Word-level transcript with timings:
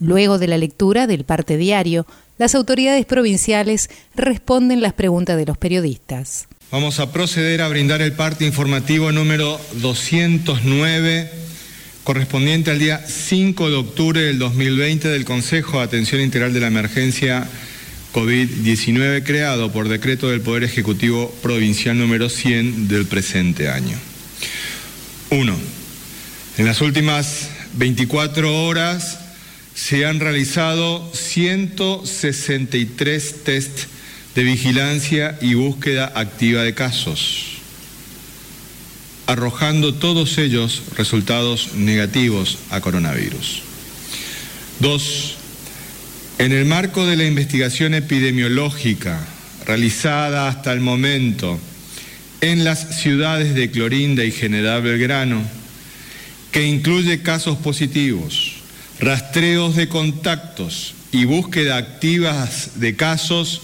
Luego 0.00 0.38
de 0.38 0.48
la 0.48 0.56
lectura 0.56 1.06
del 1.06 1.24
parte 1.24 1.58
diario, 1.58 2.06
las 2.38 2.54
autoridades 2.54 3.04
provinciales 3.04 3.90
responden 4.14 4.80
las 4.80 4.94
preguntas 4.94 5.36
de 5.36 5.44
los 5.44 5.58
periodistas. 5.58 6.48
Vamos 6.72 7.00
a 7.00 7.12
proceder 7.12 7.60
a 7.60 7.68
brindar 7.68 8.00
el 8.00 8.12
parte 8.12 8.46
informativo 8.46 9.12
número 9.12 9.60
209 9.82 11.30
correspondiente 12.04 12.70
al 12.70 12.78
día 12.78 12.98
5 13.06 13.68
de 13.68 13.76
octubre 13.76 14.22
del 14.22 14.38
2020 14.38 15.08
del 15.08 15.26
Consejo 15.26 15.78
de 15.78 15.84
Atención 15.84 16.22
Integral 16.22 16.54
de 16.54 16.60
la 16.60 16.68
Emergencia 16.68 17.46
COVID-19 18.14 19.22
creado 19.22 19.70
por 19.70 19.88
decreto 19.88 20.30
del 20.30 20.40
Poder 20.40 20.64
Ejecutivo 20.64 21.30
Provincial 21.42 21.98
número 21.98 22.28
100 22.28 22.88
del 22.88 23.06
presente 23.06 23.68
año. 23.68 23.98
1. 25.30 25.56
En 26.58 26.66
las 26.66 26.80
últimas 26.80 27.50
24 27.74 28.64
horas 28.64 29.18
se 29.74 30.06
han 30.06 30.20
realizado 30.20 31.10
163 31.14 33.44
test 33.44 33.86
de 34.34 34.42
vigilancia 34.44 35.38
y 35.40 35.54
búsqueda 35.54 36.12
activa 36.14 36.62
de 36.62 36.74
casos, 36.74 37.58
arrojando 39.26 39.94
todos 39.94 40.38
ellos 40.38 40.82
resultados 40.96 41.74
negativos 41.74 42.58
a 42.70 42.80
coronavirus. 42.80 43.62
Dos, 44.78 45.34
en 46.38 46.52
el 46.52 46.64
marco 46.64 47.06
de 47.06 47.16
la 47.16 47.24
investigación 47.24 47.94
epidemiológica 47.94 49.26
realizada 49.66 50.48
hasta 50.48 50.72
el 50.72 50.80
momento 50.80 51.58
en 52.40 52.64
las 52.64 53.00
ciudades 53.00 53.54
de 53.54 53.70
Clorinda 53.70 54.24
y 54.24 54.32
General 54.32 54.82
Belgrano, 54.82 55.42
que 56.50 56.66
incluye 56.66 57.22
casos 57.22 57.58
positivos, 57.58 58.49
rastreos 59.00 59.76
de 59.76 59.88
contactos 59.88 60.94
y 61.10 61.24
búsqueda 61.24 61.78
activas 61.78 62.72
de 62.76 62.94
casos, 62.94 63.62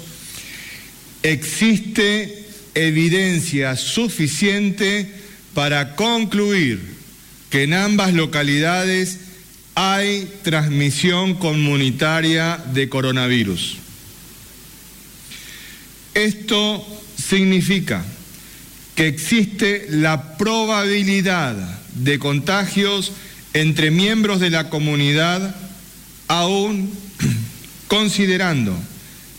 existe 1.23 2.47
evidencia 2.75 3.77
suficiente 3.77 5.11
para 5.55 5.95
concluir 5.95 6.97
que 7.51 7.64
en 7.64 7.75
ambas 7.75 8.14
localidades 8.14 9.20
hay 9.75 10.29
transmisión 10.42 11.34
comunitaria 11.34 12.59
de 12.73 12.89
coronavirus. 12.89 13.77
Esto 16.14 16.84
significa 17.17 18.03
que 18.95 19.07
existe 19.07 19.87
la 19.91 20.39
probabilidad 20.39 21.57
de 21.95 22.19
contagios 22.19 23.12
entre 23.57 23.91
miembros 23.91 24.39
de 24.39 24.51
la 24.51 24.69
comunidad, 24.69 25.57
aún 26.29 26.93
considerando 27.89 28.77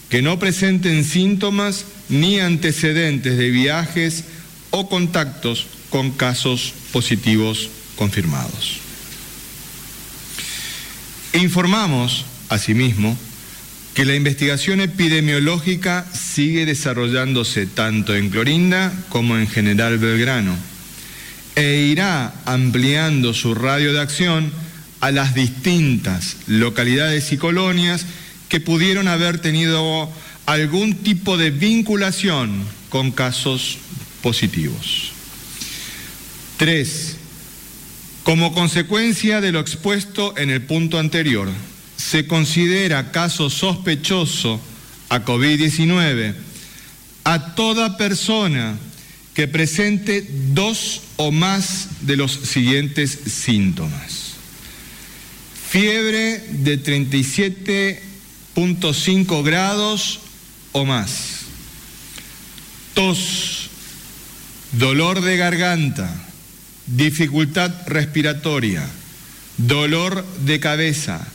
que 0.10 0.24
no 0.24 0.40
presenten 0.40 1.04
síntomas 1.04 1.86
ni 2.10 2.40
antecedentes 2.40 3.38
de 3.38 3.52
viajes 3.52 4.24
o 4.72 4.90
contactos 4.90 5.68
con 5.92 6.12
casos 6.12 6.74
positivos 6.92 7.70
confirmados. 7.96 8.80
Informamos, 11.34 12.26
asimismo, 12.50 13.16
que 13.94 14.06
la 14.06 14.16
investigación 14.16 14.82
epidemiológica 14.82 16.08
sigue 16.12 16.66
desarrollándose 16.66 17.68
tanto 17.68 18.16
en 18.16 18.32
Clorinda 18.32 18.92
como 19.10 19.38
en 19.38 19.48
General 19.48 20.00
Belgrano 20.00 20.58
e 21.58 21.90
irá 21.90 22.36
ampliando 22.46 23.34
su 23.34 23.56
radio 23.56 23.92
de 23.92 24.00
acción 24.00 24.54
a 25.02 25.10
las 25.10 25.34
distintas 25.34 26.38
localidades 26.46 27.32
y 27.32 27.38
colonias 27.38 28.06
que 28.48 28.60
pudieron 28.60 29.08
haber 29.08 29.40
tenido 29.40 30.08
algún 30.46 30.98
tipo 30.98 31.36
de 31.36 31.50
vinculación 31.50 32.64
con 32.90 33.10
casos 33.12 33.80
positivos. 34.22 35.12
Tres, 36.58 37.18
como 38.22 38.54
consecuencia 38.54 39.42
de 39.42 39.52
lo 39.52 39.60
expuesto 39.60 40.38
en 40.38 40.52
el 40.52 40.62
punto 40.62 41.00
anterior, 41.00 41.50
se 41.98 42.28
considera 42.28 43.12
caso 43.12 43.50
sospechoso 43.50 44.62
a 45.10 45.26
COVID-19 45.26 46.36
a 47.24 47.56
toda 47.56 47.98
persona 47.98 48.78
que 49.34 49.48
presente 49.48 50.24
dos 50.54 51.02
o 51.18 51.32
más 51.32 51.90
de 52.02 52.16
los 52.16 52.32
siguientes 52.32 53.20
síntomas. 53.26 54.34
Fiebre 55.70 56.40
de 56.50 56.82
37.5 56.82 59.44
grados 59.44 60.22
o 60.72 60.86
más. 60.86 61.42
Tos, 62.94 63.70
dolor 64.72 65.20
de 65.22 65.38
garganta, 65.38 66.10
dificultad 66.88 67.72
respiratoria, 67.88 68.88
dolor 69.58 70.26
de 70.46 70.60
cabeza, 70.60 71.28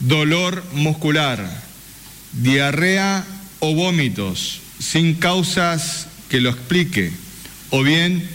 dolor 0.00 0.64
muscular, 0.72 1.62
diarrea 2.32 3.24
o 3.60 3.74
vómitos 3.74 4.60
sin 4.80 5.14
causas 5.14 6.08
que 6.28 6.40
lo 6.40 6.50
explique 6.50 7.12
o 7.70 7.82
bien 7.82 8.28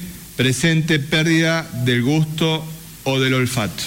presente 0.44 1.00
pérdida 1.00 1.66
del 1.86 2.02
gusto 2.02 2.66
o 3.06 3.18
del 3.18 3.34
olfato. 3.34 3.82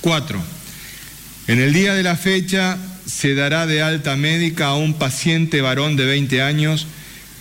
4. 0.00 0.42
En 1.48 1.60
el 1.60 1.74
día 1.74 1.92
de 1.92 2.02
la 2.02 2.16
fecha 2.16 2.78
se 3.04 3.34
dará 3.34 3.66
de 3.66 3.82
alta 3.82 4.16
médica 4.16 4.68
a 4.68 4.76
un 4.76 4.94
paciente 4.94 5.60
varón 5.60 5.96
de 5.96 6.06
20 6.06 6.40
años 6.40 6.86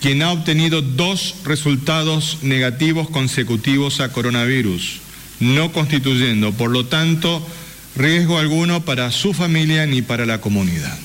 quien 0.01 0.21
ha 0.23 0.33
obtenido 0.33 0.81
dos 0.81 1.35
resultados 1.45 2.39
negativos 2.41 3.09
consecutivos 3.09 4.01
a 4.01 4.11
coronavirus, 4.11 4.99
no 5.39 5.71
constituyendo, 5.71 6.51
por 6.51 6.69
lo 6.69 6.87
tanto, 6.87 7.47
riesgo 7.95 8.39
alguno 8.39 8.83
para 8.83 9.09
su 9.11 9.33
familia 9.33 9.85
ni 9.85 10.01
para 10.01 10.25
la 10.25 10.41
comunidad. 10.41 10.99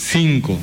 5. 0.00 0.58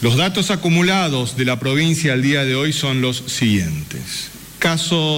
Los 0.00 0.16
datos 0.16 0.52
acumulados 0.52 1.36
de 1.36 1.44
la 1.44 1.58
provincia 1.58 2.12
al 2.12 2.22
día 2.22 2.44
de 2.44 2.54
hoy 2.54 2.72
son 2.72 3.00
los 3.00 3.24
siguientes. 3.26 4.30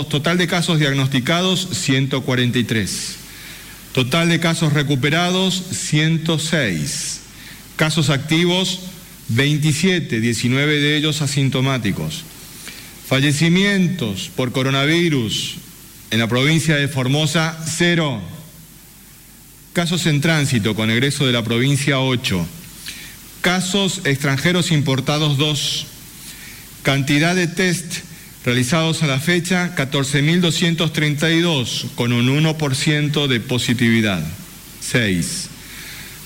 Total 0.09 0.39
de 0.39 0.47
casos 0.47 0.79
diagnosticados, 0.79 1.69
143. 1.73 3.17
Total 3.93 4.31
de 4.31 4.41
casos 4.41 4.73
recuperados, 4.73 5.63
106. 5.71 7.21
Casos 7.77 8.09
activos, 8.09 8.81
27, 9.29 10.19
19 10.19 10.81
de 10.81 10.97
ellos 10.97 11.21
asintomáticos. 11.21 12.25
Fallecimientos 13.07 14.31
por 14.35 14.51
coronavirus 14.51 15.57
en 16.11 16.21
la 16.21 16.27
provincia 16.27 16.77
de 16.77 16.89
Formosa, 16.89 17.63
0. 17.67 18.23
Casos 19.75 20.07
en 20.07 20.23
tránsito 20.23 20.75
con 20.75 20.91
egreso 20.91 21.27
de 21.27 21.33
la 21.33 21.45
provincia, 21.45 22.01
8 22.01 22.47
Casos 23.41 24.03
extranjeros 24.05 24.71
importados 24.71 25.39
2. 25.39 25.87
Cantidad 26.83 27.35
de 27.35 27.47
test 27.47 28.01
realizados 28.45 29.03
a 29.03 29.07
la 29.07 29.19
fecha 29.19 29.75
14.232 29.77 31.87
con 31.95 32.13
un 32.13 32.29
1% 32.29 33.29
de 33.29 33.41
positividad. 33.41 34.23
6. 34.81 35.49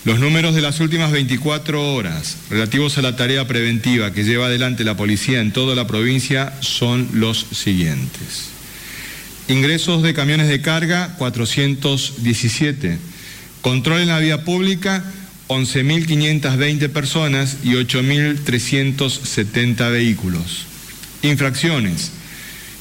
Los 0.04 0.18
números 0.18 0.56
de 0.56 0.60
las 0.60 0.80
últimas 0.80 1.12
24 1.12 1.94
horas 1.94 2.36
relativos 2.50 2.98
a 2.98 3.02
la 3.02 3.14
tarea 3.16 3.46
preventiva 3.46 4.12
que 4.12 4.24
lleva 4.24 4.46
adelante 4.46 4.82
la 4.84 4.96
policía 4.96 5.40
en 5.40 5.52
toda 5.52 5.76
la 5.76 5.86
provincia 5.86 6.52
son 6.60 7.08
los 7.14 7.46
siguientes. 7.52 8.48
Ingresos 9.46 10.02
de 10.02 10.14
camiones 10.14 10.48
de 10.48 10.60
carga 10.60 11.14
417. 11.16 12.98
Control 13.62 14.00
en 14.00 14.08
la 14.08 14.18
vía 14.18 14.44
pública 14.44 15.04
11.520 15.48 16.88
personas 16.88 17.58
y 17.62 17.72
8.370 17.72 19.90
vehículos. 19.90 20.64
Infracciones. 21.22 22.12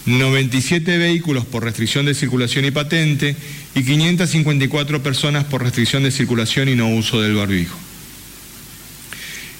97 0.05 0.97
vehículos 0.97 1.45
por 1.45 1.63
restricción 1.63 2.05
de 2.05 2.13
circulación 2.13 2.65
y 2.65 2.71
patente 2.71 3.37
y 3.73 3.83
554 3.83 5.01
personas 5.01 5.45
por 5.45 5.63
restricción 5.63 6.03
de 6.03 6.11
circulación 6.11 6.67
y 6.67 6.75
no 6.75 6.89
uso 6.89 7.21
del 7.21 7.35
barbijo. 7.35 7.77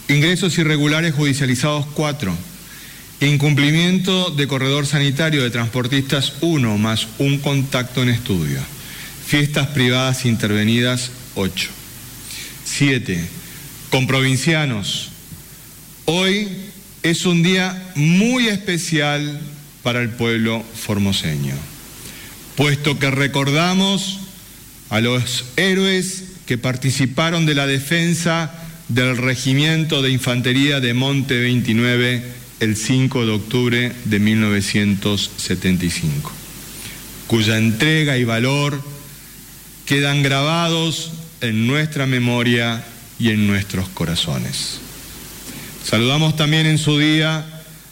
Ingresos 0.10 0.58
irregulares 0.58 1.14
judicializados 1.14 1.86
4. 1.94 2.36
Incumplimiento 3.22 4.32
de 4.32 4.48
corredor 4.48 4.86
sanitario 4.86 5.44
de 5.44 5.50
transportistas 5.50 6.34
1 6.42 6.78
más 6.78 7.08
un 7.20 7.38
contacto 7.38 8.04
en 8.04 8.10
estudio. 8.10 8.60
Fiestas 9.26 9.68
privadas 9.68 10.26
intervenidas 10.26 11.12
8. 11.36 11.83
7. 12.74 13.24
Con 13.92 14.08
provincianos. 14.08 15.12
Hoy 16.06 16.48
es 17.04 17.28
un 17.28 17.44
día 17.44 17.92
muy 17.94 18.48
especial 18.48 19.40
para 19.84 20.02
el 20.02 20.10
pueblo 20.10 20.66
formoseño, 20.74 21.54
puesto 22.56 22.98
que 22.98 23.12
recordamos 23.12 24.22
a 24.90 25.02
los 25.02 25.46
héroes 25.56 26.24
que 26.48 26.58
participaron 26.58 27.46
de 27.46 27.54
la 27.54 27.68
defensa 27.68 28.52
del 28.88 29.18
Regimiento 29.18 30.02
de 30.02 30.10
Infantería 30.10 30.80
de 30.80 30.96
Monte 30.96 31.40
29 31.40 32.24
el 32.60 32.76
5 32.76 33.28
de 33.28 33.32
octubre 33.34 33.92
de 34.06 34.20
1975, 34.20 36.32
cuya 37.28 37.60
entrega 37.60 38.18
y 38.18 38.24
valor 38.24 38.82
quedan 39.86 40.24
grabados 40.24 41.12
en 41.44 41.68
nuestra 41.68 42.06
memoria 42.06 42.84
y 43.20 43.30
en 43.30 43.46
nuestros 43.46 43.90
corazones. 43.90 44.80
Saludamos 45.84 46.38
también 46.38 46.66
en 46.66 46.78
su 46.78 46.98
día 46.98 47.46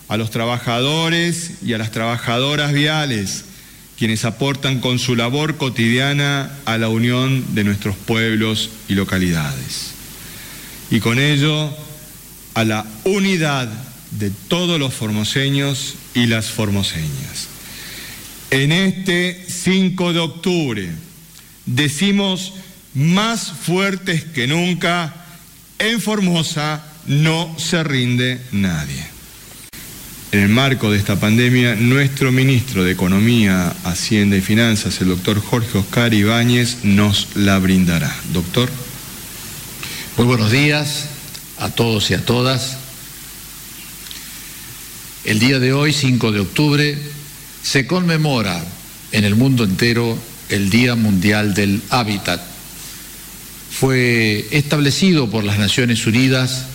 a 0.07 0.17
los 0.17 0.31
trabajadores 0.31 1.51
y 1.63 1.73
a 1.73 1.77
las 1.77 1.91
trabajadoras 1.91 2.71
viales, 2.71 3.43
quienes 3.97 4.23
aportan 4.23 4.79
con 4.79 4.99
su 4.99 5.15
labor 5.15 5.57
cotidiana 5.57 6.49
a 6.65 6.77
la 6.77 6.87
unión 6.87 7.53
de 7.53 7.65
nuestros 7.65 7.97
pueblos 7.97 8.69
y 8.87 8.95
localidades. 8.95 9.91
Y 10.89 11.01
con 11.01 11.19
ello 11.19 11.69
a 12.53 12.63
la 12.63 12.85
unidad 13.03 13.69
de 14.11 14.31
todos 14.47 14.79
los 14.79 14.93
formoseños 14.93 15.95
y 16.13 16.25
las 16.25 16.47
formoseñas. 16.47 17.47
En 18.49 18.71
este 18.71 19.45
5 19.47 20.13
de 20.13 20.19
octubre 20.19 20.89
decimos 21.65 22.53
más 22.93 23.51
fuertes 23.51 24.23
que 24.23 24.47
nunca, 24.47 25.13
en 25.79 26.01
Formosa 26.01 26.83
no 27.07 27.55
se 27.57 27.83
rinde 27.83 28.39
nadie. 28.51 29.05
En 30.31 30.39
el 30.39 30.49
marco 30.49 30.89
de 30.89 30.97
esta 30.97 31.19
pandemia, 31.19 31.75
nuestro 31.75 32.31
ministro 32.31 32.85
de 32.85 32.91
Economía, 32.91 33.75
Hacienda 33.83 34.37
y 34.37 34.41
Finanzas, 34.41 35.01
el 35.01 35.09
doctor 35.09 35.41
Jorge 35.41 35.77
Oscar 35.77 36.13
Ibáñez, 36.13 36.83
nos 36.83 37.35
la 37.35 37.59
brindará. 37.59 38.15
Doctor. 38.31 38.69
Muy 40.15 40.25
buenos 40.25 40.51
días 40.51 41.07
a 41.59 41.69
todos 41.69 42.09
y 42.11 42.13
a 42.13 42.25
todas. 42.25 42.77
El 45.25 45.39
día 45.39 45.59
de 45.59 45.73
hoy, 45.73 45.91
5 45.91 46.31
de 46.31 46.39
octubre, 46.39 46.97
se 47.61 47.85
conmemora 47.85 48.63
en 49.11 49.25
el 49.25 49.35
mundo 49.35 49.65
entero 49.65 50.17
el 50.49 50.69
Día 50.69 50.95
Mundial 50.95 51.53
del 51.53 51.81
Hábitat. 51.89 52.50
Fue 53.81 54.45
establecido 54.51 55.31
por 55.31 55.43
las 55.43 55.57
Naciones 55.57 56.05
Unidas 56.05 56.65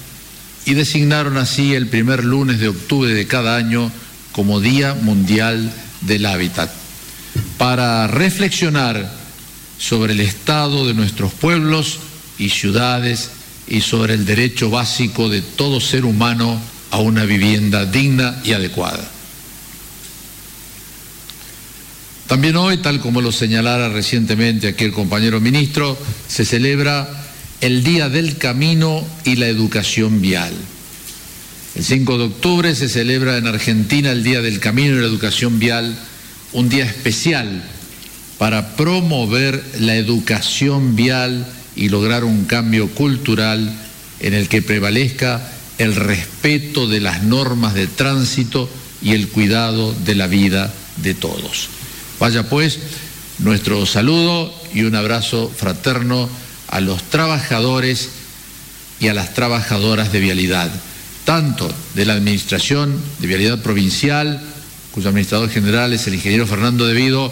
y 0.64 0.74
designaron 0.74 1.36
así 1.36 1.72
el 1.72 1.86
primer 1.86 2.24
lunes 2.24 2.58
de 2.58 2.66
octubre 2.66 3.14
de 3.14 3.28
cada 3.28 3.56
año 3.56 3.92
como 4.32 4.58
Día 4.58 4.94
Mundial 4.94 5.72
del 6.00 6.26
Hábitat, 6.26 6.68
para 7.58 8.08
reflexionar 8.08 9.08
sobre 9.78 10.14
el 10.14 10.20
estado 10.20 10.84
de 10.84 10.94
nuestros 10.94 11.32
pueblos 11.32 12.00
y 12.38 12.48
ciudades 12.48 13.30
y 13.68 13.82
sobre 13.82 14.14
el 14.14 14.26
derecho 14.26 14.70
básico 14.70 15.28
de 15.28 15.42
todo 15.42 15.80
ser 15.80 16.04
humano 16.04 16.60
a 16.90 16.98
una 16.98 17.24
vivienda 17.24 17.84
digna 17.84 18.40
y 18.42 18.50
adecuada. 18.50 19.15
También 22.26 22.56
hoy, 22.56 22.78
tal 22.78 23.00
como 23.00 23.20
lo 23.20 23.30
señalara 23.30 23.88
recientemente 23.88 24.68
aquí 24.68 24.84
el 24.84 24.92
compañero 24.92 25.40
ministro, 25.40 25.96
se 26.26 26.44
celebra 26.44 27.08
el 27.60 27.84
Día 27.84 28.08
del 28.08 28.36
Camino 28.36 29.06
y 29.24 29.36
la 29.36 29.46
Educación 29.46 30.20
Vial. 30.20 30.52
El 31.76 31.84
5 31.84 32.18
de 32.18 32.24
octubre 32.24 32.74
se 32.74 32.88
celebra 32.88 33.36
en 33.36 33.46
Argentina 33.46 34.10
el 34.10 34.24
Día 34.24 34.42
del 34.42 34.58
Camino 34.58 34.96
y 34.96 35.00
la 35.00 35.06
Educación 35.06 35.58
Vial, 35.58 35.96
un 36.52 36.68
día 36.68 36.84
especial 36.84 37.62
para 38.38 38.76
promover 38.76 39.62
la 39.78 39.96
educación 39.96 40.96
vial 40.96 41.46
y 41.74 41.88
lograr 41.88 42.24
un 42.24 42.44
cambio 42.44 42.88
cultural 42.88 43.72
en 44.20 44.34
el 44.34 44.48
que 44.48 44.62
prevalezca 44.62 45.52
el 45.78 45.94
respeto 45.94 46.88
de 46.88 47.00
las 47.00 47.22
normas 47.22 47.74
de 47.74 47.86
tránsito 47.86 48.68
y 49.02 49.12
el 49.12 49.28
cuidado 49.28 49.94
de 50.04 50.14
la 50.14 50.26
vida 50.26 50.72
de 50.96 51.14
todos. 51.14 51.75
Vaya 52.18 52.48
pues 52.48 52.78
nuestro 53.38 53.84
saludo 53.84 54.52
y 54.72 54.82
un 54.82 54.94
abrazo 54.94 55.52
fraterno 55.54 56.28
a 56.68 56.80
los 56.80 57.02
trabajadores 57.04 58.10
y 59.00 59.08
a 59.08 59.14
las 59.14 59.34
trabajadoras 59.34 60.12
de 60.12 60.20
vialidad, 60.20 60.70
tanto 61.24 61.70
de 61.94 62.06
la 62.06 62.14
Administración 62.14 62.98
de 63.18 63.26
Vialidad 63.26 63.60
Provincial, 63.62 64.40
cuyo 64.92 65.10
administrador 65.10 65.50
general 65.50 65.92
es 65.92 66.06
el 66.06 66.14
ingeniero 66.14 66.46
Fernando 66.46 66.86
Devido, 66.86 67.30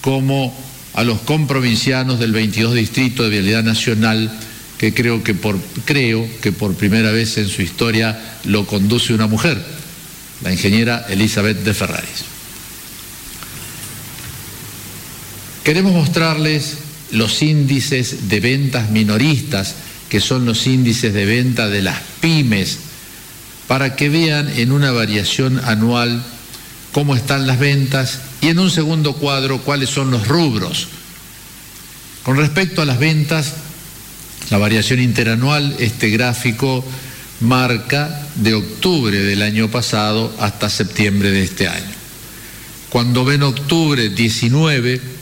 como 0.00 0.56
a 0.94 1.02
los 1.02 1.20
comprovincianos 1.20 2.20
del 2.20 2.32
22 2.32 2.74
Distrito 2.74 3.24
de 3.24 3.30
Vialidad 3.30 3.64
Nacional, 3.64 4.30
que 4.78 4.94
creo 4.94 5.24
que 5.24 5.34
por, 5.34 5.58
creo 5.84 6.26
que 6.40 6.52
por 6.52 6.74
primera 6.74 7.10
vez 7.10 7.36
en 7.38 7.48
su 7.48 7.62
historia 7.62 8.38
lo 8.44 8.66
conduce 8.66 9.12
una 9.12 9.26
mujer, 9.26 9.60
la 10.42 10.52
ingeniera 10.52 11.04
Elizabeth 11.08 11.64
de 11.64 11.74
Ferraris. 11.74 12.39
Queremos 15.64 15.92
mostrarles 15.92 16.78
los 17.10 17.42
índices 17.42 18.28
de 18.28 18.40
ventas 18.40 18.90
minoristas, 18.90 19.74
que 20.08 20.20
son 20.20 20.46
los 20.46 20.66
índices 20.66 21.12
de 21.12 21.26
venta 21.26 21.68
de 21.68 21.82
las 21.82 21.98
pymes, 22.20 22.78
para 23.68 23.94
que 23.94 24.08
vean 24.08 24.48
en 24.56 24.72
una 24.72 24.90
variación 24.90 25.60
anual 25.64 26.24
cómo 26.92 27.14
están 27.14 27.46
las 27.46 27.58
ventas 27.58 28.20
y 28.40 28.48
en 28.48 28.58
un 28.58 28.70
segundo 28.70 29.14
cuadro 29.14 29.60
cuáles 29.60 29.90
son 29.90 30.10
los 30.10 30.26
rubros. 30.26 30.88
Con 32.22 32.36
respecto 32.36 32.82
a 32.82 32.86
las 32.86 32.98
ventas, 32.98 33.54
la 34.50 34.58
variación 34.58 35.00
interanual, 35.00 35.76
este 35.78 36.10
gráfico 36.10 36.84
marca 37.40 38.26
de 38.36 38.54
octubre 38.54 39.18
del 39.18 39.42
año 39.42 39.70
pasado 39.70 40.34
hasta 40.40 40.68
septiembre 40.68 41.30
de 41.30 41.42
este 41.44 41.68
año. 41.68 41.92
Cuando 42.88 43.24
ven 43.24 43.42
octubre 43.42 44.08
19, 44.08 45.19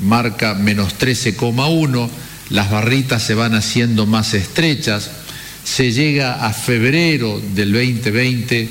marca 0.00 0.54
menos 0.54 0.98
13,1, 0.98 2.08
las 2.50 2.70
barritas 2.70 3.22
se 3.22 3.34
van 3.34 3.54
haciendo 3.54 4.06
más 4.06 4.34
estrechas, 4.34 5.10
se 5.64 5.92
llega 5.92 6.46
a 6.46 6.52
febrero 6.52 7.40
del 7.54 7.72
2020 7.72 8.68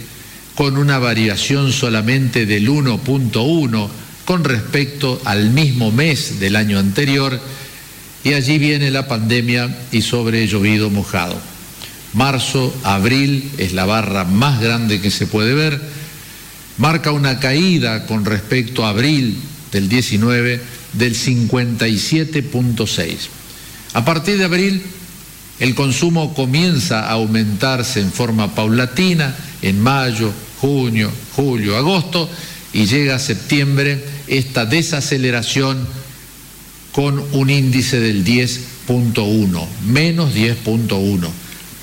con 0.56 0.78
una 0.78 1.00
variación 1.00 1.74
solamente 1.74 2.46
del 2.46 2.70
1.1 2.70 3.90
con 4.24 4.44
respecto 4.44 5.22
al 5.26 5.50
mismo 5.50 5.92
mes 5.92 6.40
del 6.40 6.56
año 6.56 6.80
anterior 6.80 7.40
y 8.24 8.34
allí 8.34 8.58
viene 8.58 8.90
la 8.90 9.08
pandemia 9.08 9.78
y 9.92 10.02
sobre 10.02 10.48
llovido 10.48 10.90
mojado. 10.90 11.40
Marzo, 12.14 12.74
abril 12.84 13.52
es 13.58 13.74
la 13.74 13.86
barra 13.86 14.24
más 14.24 14.62
grande 14.62 15.02
que 15.02 15.12
se 15.12 15.28
puede 15.28 15.54
ver, 15.54 15.80
marca 16.78 17.12
una 17.12 17.40
caída 17.40 18.06
con 18.06 18.24
respecto 18.24 18.86
a 18.86 18.90
abril 18.90 19.38
del 19.72 19.90
19 19.90 20.62
del 20.98 21.16
57.6. 21.16 23.16
A 23.94 24.06
partir 24.06 24.38
de 24.38 24.46
abril, 24.46 24.82
el 25.60 25.76
consumo 25.76 26.34
comienza 26.34 27.08
a 27.08 27.12
aumentarse 27.12 28.02
en 28.02 28.12
forma 28.12 28.54
paulatina 28.54 29.36
en 29.62 29.80
mayo, 29.80 30.32
junio, 30.60 31.12
julio, 31.36 31.78
agosto 31.78 32.30
y 32.74 32.88
llega 32.88 33.16
a 33.16 33.20
septiembre 33.20 34.04
esta 34.28 34.66
desaceleración 34.66 35.88
con 36.92 37.24
un 37.32 37.50
índice 37.50 38.00
del 38.00 38.26
10.1, 38.26 39.66
menos 39.86 40.34
10.1. 40.34 41.30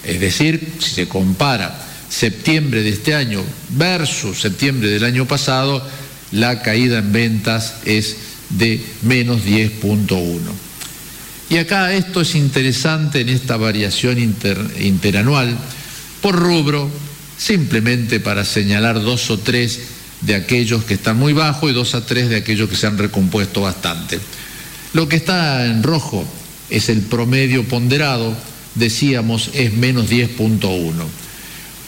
Es 0.05 0.21
decir, 0.21 0.75
si 0.79 0.91
se 0.91 1.09
compara 1.09 1.79
septiembre 2.09 2.83
de 2.83 2.91
este 2.91 3.15
año 3.15 3.43
versus 3.71 4.41
septiembre 4.41 4.91
del 4.91 5.05
año 5.05 5.27
pasado, 5.27 5.87
la 6.31 6.63
caída 6.63 6.99
en 6.99 7.13
ventas 7.13 7.77
es 7.85 8.17
de 8.53 8.85
menos 9.03 9.45
10.1. 9.45 10.39
Y 11.51 11.57
acá 11.59 11.93
esto 11.93 12.21
es 12.21 12.35
interesante 12.35 13.21
en 13.21 13.29
esta 13.29 13.57
variación 13.57 14.19
interanual 14.19 15.57
por 16.21 16.37
rubro, 16.37 16.89
simplemente 17.37 18.21
para 18.21 18.45
señalar 18.45 19.03
dos 19.03 19.31
o 19.31 19.39
tres 19.39 19.81
de 20.21 20.35
aquellos 20.35 20.85
que 20.85 20.95
están 20.95 21.19
muy 21.19 21.33
bajos 21.33 21.71
y 21.71 21.75
dos 21.75 21.95
a 21.95 22.07
tres 22.07 22.29
de 22.29 22.37
aquellos 22.37 22.71
que 22.71 22.77
se 22.77 22.87
han 22.87 22.97
recompuesto 22.97 23.63
bastante. 23.63 24.21
Lo 24.95 25.09
que 25.09 25.17
está 25.17 25.67
en 25.67 25.83
rojo 25.83 26.25
es 26.71 26.89
el 26.89 27.01
promedio 27.01 27.65
ponderado 27.65 28.35
decíamos, 28.75 29.51
es 29.55 29.73
menos 29.73 30.11
10.1. 30.11 30.93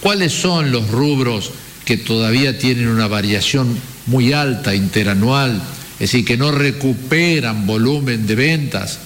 ¿Cuáles 0.00 0.32
son 0.32 0.70
los 0.70 0.88
rubros 0.88 1.50
que 1.84 1.96
todavía 1.96 2.58
tienen 2.58 2.88
una 2.88 3.08
variación 3.08 3.78
muy 4.06 4.32
alta 4.32 4.74
interanual, 4.74 5.62
es 6.04 6.12
decir, 6.12 6.26
que 6.26 6.36
no 6.36 6.52
recuperan 6.52 7.66
volumen 7.66 8.26
de 8.26 8.34
ventas? 8.34 8.98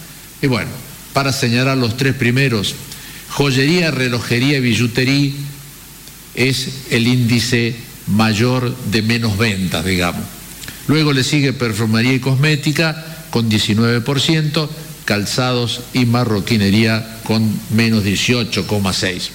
Y 0.42 0.48
bueno, 0.48 0.68
para 1.12 1.32
señalar 1.32 1.78
los 1.78 1.96
tres 1.96 2.12
primeros, 2.16 2.74
joyería, 3.28 3.92
relojería 3.92 4.58
y 4.58 4.60
billutería 4.60 5.32
es 6.34 6.86
el 6.90 7.06
índice 7.06 7.76
mayor 8.08 8.76
de 8.90 9.02
menos 9.02 9.38
ventas, 9.38 9.84
digamos. 9.84 10.24
Luego 10.88 11.12
le 11.12 11.22
sigue 11.22 11.52
perfumería 11.52 12.14
y 12.14 12.18
cosmética 12.18 13.26
con 13.30 13.48
19%, 13.48 14.68
calzados 15.04 15.82
y 15.94 16.04
marroquinería 16.04 17.20
con 17.22 17.48
menos 17.70 18.02
18,6%. 18.02 19.28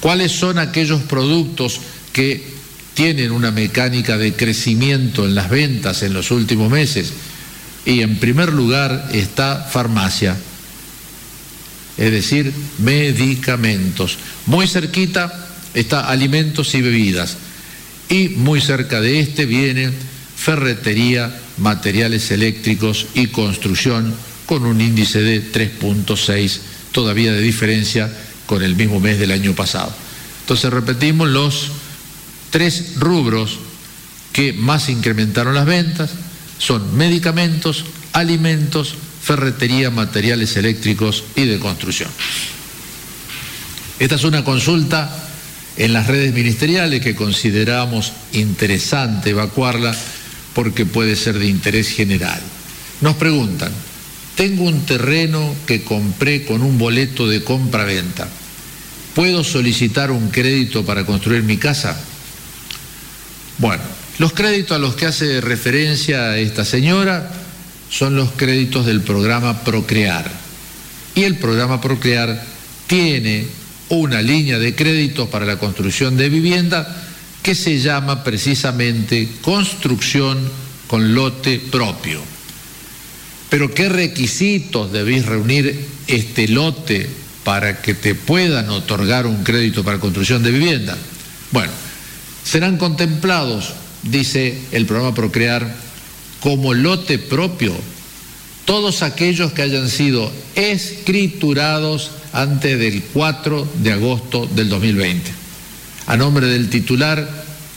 ¿Cuáles 0.00 0.30
son 0.32 0.58
aquellos 0.58 1.00
productos 1.04 1.80
que 2.12 2.55
tienen 2.96 3.30
una 3.30 3.50
mecánica 3.50 4.16
de 4.16 4.32
crecimiento 4.32 5.26
en 5.26 5.34
las 5.34 5.50
ventas 5.50 6.02
en 6.02 6.14
los 6.14 6.30
últimos 6.30 6.70
meses? 6.70 7.12
Y 7.84 8.00
en 8.00 8.16
primer 8.16 8.54
lugar 8.54 9.10
está 9.12 9.68
farmacia, 9.70 10.34
es 11.98 12.10
decir, 12.10 12.52
medicamentos. 12.78 14.16
Muy 14.46 14.66
cerquita 14.66 15.46
está 15.74 16.08
alimentos 16.08 16.74
y 16.74 16.80
bebidas. 16.80 17.36
Y 18.08 18.30
muy 18.30 18.62
cerca 18.62 19.02
de 19.02 19.20
este 19.20 19.44
viene 19.44 19.90
ferretería, 20.34 21.38
materiales 21.58 22.30
eléctricos 22.30 23.08
y 23.14 23.26
construcción 23.26 24.14
con 24.46 24.64
un 24.64 24.80
índice 24.80 25.20
de 25.20 25.52
3.6 25.52 26.60
todavía 26.92 27.32
de 27.32 27.42
diferencia 27.42 28.10
con 28.46 28.62
el 28.62 28.74
mismo 28.74 29.00
mes 29.00 29.18
del 29.18 29.32
año 29.32 29.54
pasado. 29.54 29.92
Entonces 30.40 30.72
repetimos 30.72 31.28
los 31.28 31.72
tres 32.56 32.94
rubros 32.96 33.58
que 34.32 34.54
más 34.54 34.88
incrementaron 34.88 35.54
las 35.54 35.66
ventas 35.66 36.12
son 36.56 36.96
medicamentos, 36.96 37.84
alimentos, 38.14 38.94
ferretería, 39.22 39.90
materiales 39.90 40.56
eléctricos 40.56 41.24
y 41.34 41.44
de 41.44 41.58
construcción. 41.58 42.08
Esta 43.98 44.14
es 44.14 44.24
una 44.24 44.42
consulta 44.42 45.28
en 45.76 45.92
las 45.92 46.06
redes 46.06 46.32
ministeriales 46.32 47.02
que 47.02 47.14
consideramos 47.14 48.14
interesante 48.32 49.28
evacuarla 49.28 49.94
porque 50.54 50.86
puede 50.86 51.14
ser 51.14 51.38
de 51.38 51.48
interés 51.48 51.90
general. 51.90 52.40
Nos 53.02 53.16
preguntan, 53.16 53.70
tengo 54.34 54.64
un 54.64 54.86
terreno 54.86 55.54
que 55.66 55.82
compré 55.82 56.46
con 56.46 56.62
un 56.62 56.78
boleto 56.78 57.28
de 57.28 57.44
compra-venta. 57.44 58.26
¿Puedo 59.14 59.44
solicitar 59.44 60.10
un 60.10 60.30
crédito 60.30 60.86
para 60.86 61.04
construir 61.04 61.42
mi 61.42 61.58
casa? 61.58 62.02
Bueno, 63.58 63.82
los 64.18 64.32
créditos 64.32 64.76
a 64.76 64.80
los 64.80 64.96
que 64.96 65.06
hace 65.06 65.40
referencia 65.40 66.36
esta 66.38 66.64
señora 66.64 67.30
son 67.90 68.16
los 68.16 68.32
créditos 68.32 68.86
del 68.86 69.00
programa 69.00 69.64
Procrear. 69.64 70.30
Y 71.14 71.24
el 71.24 71.36
programa 71.36 71.80
Procrear 71.80 72.42
tiene 72.86 73.46
una 73.88 74.20
línea 74.20 74.58
de 74.58 74.74
créditos 74.74 75.28
para 75.28 75.46
la 75.46 75.58
construcción 75.58 76.16
de 76.16 76.28
vivienda 76.28 77.04
que 77.42 77.54
se 77.54 77.78
llama 77.78 78.24
precisamente 78.24 79.28
construcción 79.40 80.38
con 80.86 81.14
lote 81.14 81.60
propio. 81.70 82.20
Pero 83.48 83.72
¿qué 83.72 83.88
requisitos 83.88 84.92
debéis 84.92 85.24
reunir 85.24 85.86
este 86.08 86.48
lote 86.48 87.08
para 87.44 87.80
que 87.80 87.94
te 87.94 88.14
puedan 88.14 88.68
otorgar 88.70 89.26
un 89.26 89.44
crédito 89.44 89.84
para 89.84 90.00
construcción 90.00 90.42
de 90.42 90.50
vivienda? 90.50 90.98
Bueno, 91.52 91.72
serán 92.56 92.78
contemplados, 92.78 93.74
dice 94.02 94.58
el 94.72 94.86
programa 94.86 95.14
Procrear, 95.14 95.76
como 96.40 96.72
lote 96.72 97.18
propio 97.18 97.76
todos 98.64 99.02
aquellos 99.02 99.52
que 99.52 99.60
hayan 99.60 99.90
sido 99.90 100.32
escriturados 100.54 102.12
antes 102.32 102.78
del 102.78 103.02
4 103.12 103.68
de 103.82 103.92
agosto 103.92 104.46
del 104.46 104.70
2020, 104.70 105.30
a 106.06 106.16
nombre 106.16 106.46
del 106.46 106.70
titular 106.70 107.28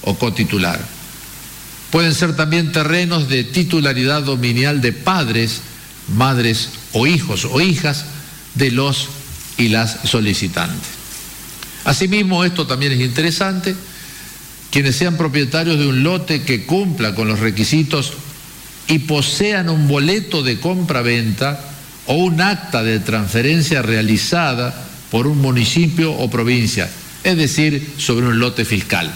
o 0.04 0.16
cotitular. 0.16 0.80
Pueden 1.92 2.16
ser 2.16 2.38
también 2.38 2.72
terrenos 2.72 3.28
de 3.28 3.44
titularidad 3.44 4.24
dominial 4.24 4.80
de 4.80 4.94
padres, 4.94 5.60
madres 6.08 6.70
o 6.94 7.06
hijos 7.06 7.44
o 7.44 7.60
hijas 7.60 8.06
de 8.56 8.72
los 8.72 9.10
y 9.58 9.68
las 9.68 9.98
solicitantes. 10.06 10.88
Asimismo, 11.84 12.46
esto 12.46 12.66
también 12.66 12.94
es 12.94 13.02
interesante, 13.02 13.76
quienes 14.72 14.96
sean 14.96 15.18
propietarios 15.18 15.80
de 15.80 15.88
un 15.88 16.04
lote 16.04 16.44
que 16.44 16.66
cumpla 16.66 17.16
con 17.16 17.28
los 17.28 17.40
requisitos 17.40 18.14
y 18.88 19.00
posean 19.00 19.70
un 19.70 19.88
boleto 19.88 20.44
de 20.44 20.60
compra-venta 20.60 21.60
o 22.08 22.16
un 22.16 22.42
acta 22.42 22.84
de 22.84 23.00
transferencia 23.00 23.82
realizada 23.82 24.86
por 25.12 25.28
un 25.28 25.40
municipio 25.40 26.12
o 26.12 26.30
provincia, 26.30 26.90
es 27.24 27.38
decir, 27.38 27.94
sobre 27.98 28.28
un 28.28 28.40
lote 28.40 28.66
fiscal. 28.66 29.12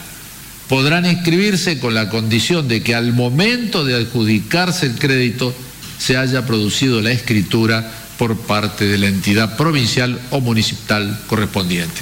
Podrán 0.70 1.06
inscribirse 1.06 1.80
con 1.80 1.94
la 1.94 2.10
condición 2.10 2.68
de 2.68 2.82
que 2.82 2.96
al 2.96 3.14
momento 3.14 3.84
de 3.84 3.96
adjudicarse 3.96 4.88
el 4.88 4.96
crédito 4.96 5.54
se 5.98 6.18
haya 6.18 6.46
producido 6.46 7.02
la 7.02 7.12
escritura 7.12 7.92
por 8.18 8.38
parte 8.38 8.86
de 8.86 8.98
la 8.98 9.08
entidad 9.08 9.58
provincial 9.58 10.20
o 10.30 10.40
municipal 10.40 11.20
correspondiente. 11.28 12.02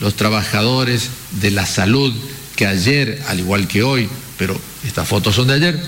los 0.00 0.14
trabajadores 0.14 1.10
de 1.40 1.50
la 1.50 1.66
salud 1.66 2.14
que 2.56 2.66
ayer, 2.66 3.22
al 3.28 3.40
igual 3.40 3.68
que 3.68 3.82
hoy, 3.82 4.08
pero 4.36 4.58
estas 4.84 5.08
fotos 5.08 5.34
son 5.34 5.48
de 5.48 5.54
ayer, 5.54 5.80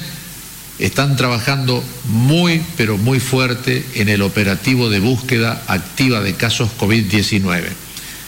están 0.78 1.16
trabajando 1.16 1.84
muy, 2.04 2.62
pero 2.76 2.96
muy 2.96 3.20
fuerte 3.20 3.84
en 3.94 4.08
el 4.08 4.22
operativo 4.22 4.88
de 4.88 4.98
búsqueda 4.98 5.62
activa 5.66 6.20
de 6.20 6.34
casos 6.34 6.70
COVID-19. 6.78 7.64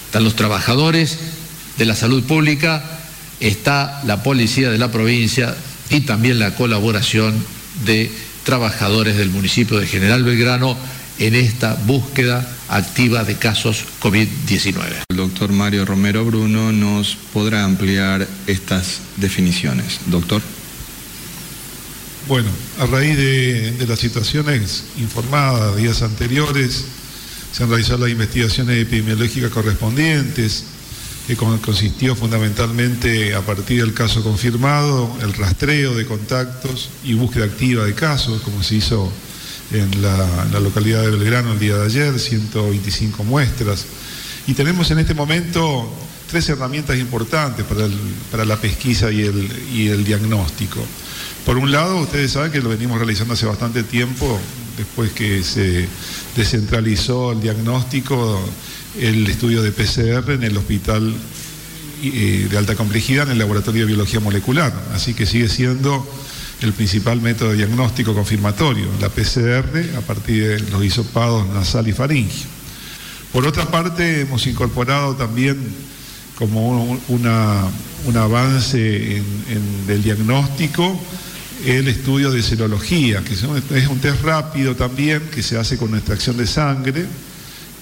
Están 0.07 0.25
los 0.25 0.37
trabajadores 0.37 1.19
de 1.79 1.85
la 1.85 1.97
salud 1.97 2.23
pública, 2.25 2.85
está 3.41 4.03
la 4.05 4.23
policía 4.23 4.71
de 4.71 4.79
la 4.79 4.93
provincia 4.93 5.57
y 5.89 6.01
también 6.01 6.39
la 6.39 6.55
colaboración 6.55 7.35
de 7.85 8.11
trabajadores 8.45 9.17
del 9.17 9.31
municipio 9.31 9.79
de 9.79 9.87
General 9.87 10.23
Belgrano 10.23 10.77
en 11.23 11.37
esta 11.37 11.75
búsqueda 11.87 12.45
activa 12.69 13.23
de 13.23 13.37
casos 13.37 13.85
COVID-19. 14.01 15.05
El 15.09 15.17
doctor 15.17 15.53
Mario 15.53 15.85
Romero 15.85 16.25
Bruno 16.25 16.73
nos 16.73 17.15
podrá 17.33 17.63
ampliar 17.63 18.27
estas 18.49 18.99
definiciones. 19.19 20.01
Doctor. 20.07 20.43
Bueno, 22.27 22.51
a 22.81 22.87
raíz 22.87 23.17
de, 23.17 23.87
las 23.87 24.01
situaciones 24.01 24.83
informadas 24.99 25.77
días 25.77 26.03
anteriores, 26.03 26.87
se 27.53 27.63
han 27.63 27.69
realizado 27.69 27.99
las 27.99 28.11
investigaciones 28.11 28.83
epidemiológicas 28.83 29.53
correspondientes, 29.53 30.65
que 31.29 31.37
consistió 31.37 32.17
fundamentalmente 32.17 33.37
a 33.37 33.43
partir 33.43 33.81
del 33.81 33.95
caso 33.95 34.25
confirmado, 34.25 35.17
el 35.23 35.33
rastreo 35.35 35.95
de 35.95 36.05
contactos 36.05 36.91
y 37.05 37.15
búsqueda 37.15 37.45
activa 37.45 37.85
de 37.85 37.95
casos, 37.95 38.43
como 38.43 38.65
se 38.65 38.75
hizo 38.75 39.13
en 39.73 40.03
la, 40.03 40.61
localidad 40.61 41.03
de 41.03 41.11
Belgrano 41.11 41.53
el 41.53 41.59
día 41.59 41.77
de 41.77 41.87
ayer, 41.87 42.19
125 42.19 43.25
muestras. 43.25 43.87
Y 44.47 44.55
tenemos 44.55 44.91
en 44.91 44.99
este 44.99 45.15
momento 45.15 45.91
tres 46.31 46.49
herramientas 46.49 46.99
importantes 46.99 47.65
para, 48.31 48.45
la 48.45 48.57
pesquisa 48.57 49.11
y 49.11 49.23
el 49.23 50.05
diagnóstico. 50.05 50.81
Por 51.45 51.59
un 51.59 51.73
lado, 51.73 51.97
ustedes 51.97 52.31
saben 52.31 52.53
que 52.53 52.61
lo 52.61 52.69
venimos 52.69 52.99
realizando 52.99 53.35
hace 53.35 53.47
bastante 53.47 53.83
tiempo, 53.83 54.39
después 54.77 55.11
que 55.11 55.43
se 55.43 55.89
descentralizó 56.37 57.33
el 57.33 57.41
diagnóstico, 57.41 58.41
el 58.99 59.27
estudio 59.27 59.61
de 59.61 59.73
PCR 59.73 60.31
en 60.31 60.45
el 60.45 60.57
hospital 60.57 61.13
eh, 62.05 62.47
de 62.49 62.59
alta 62.59 62.77
complejidad, 62.77 63.27
en 63.27 63.33
el 63.33 63.39
laboratorio 63.39 63.83
de 63.83 63.87
biología 63.87 64.21
molecular. 64.21 64.73
Así 64.95 65.15
que 65.15 65.27
sigue 65.27 65.49
siendo 65.49 66.07
el 66.63 66.73
principal 66.73 67.21
método 67.21 67.53
diagnóstico 67.53 68.15
confirmatorio, 68.15 68.87
la 69.01 69.09
PCR 69.09 69.97
a 69.97 70.01
partir 70.01 70.63
de 70.65 70.71
los 70.71 70.85
hisopados 70.85 71.49
nasal 71.49 71.89
y 71.89 71.93
faringio. 71.93 72.47
Por 73.33 73.47
otra 73.47 73.71
parte, 73.71 74.21
hemos 74.21 74.47
incorporado 74.47 75.17
también 75.17 75.57
como 76.37 76.99
una, 77.09 77.65
un 78.07 78.17
avance 78.17 79.17
en, 79.17 79.87
del 79.87 80.03
diagnóstico 80.03 81.01
el 81.65 81.89
estudio 81.89 82.31
de 82.31 82.43
serología, 82.43 83.23
que 83.23 83.35
es 83.35 83.43
un 83.89 83.99
test 84.01 84.23
rápido 84.23 84.75
también 84.75 85.23
que 85.33 85.43
se 85.43 85.59
hace 85.59 85.77
con 85.77 85.95
extracción 85.95 86.37
de 86.37 86.47
sangre 86.47 87.07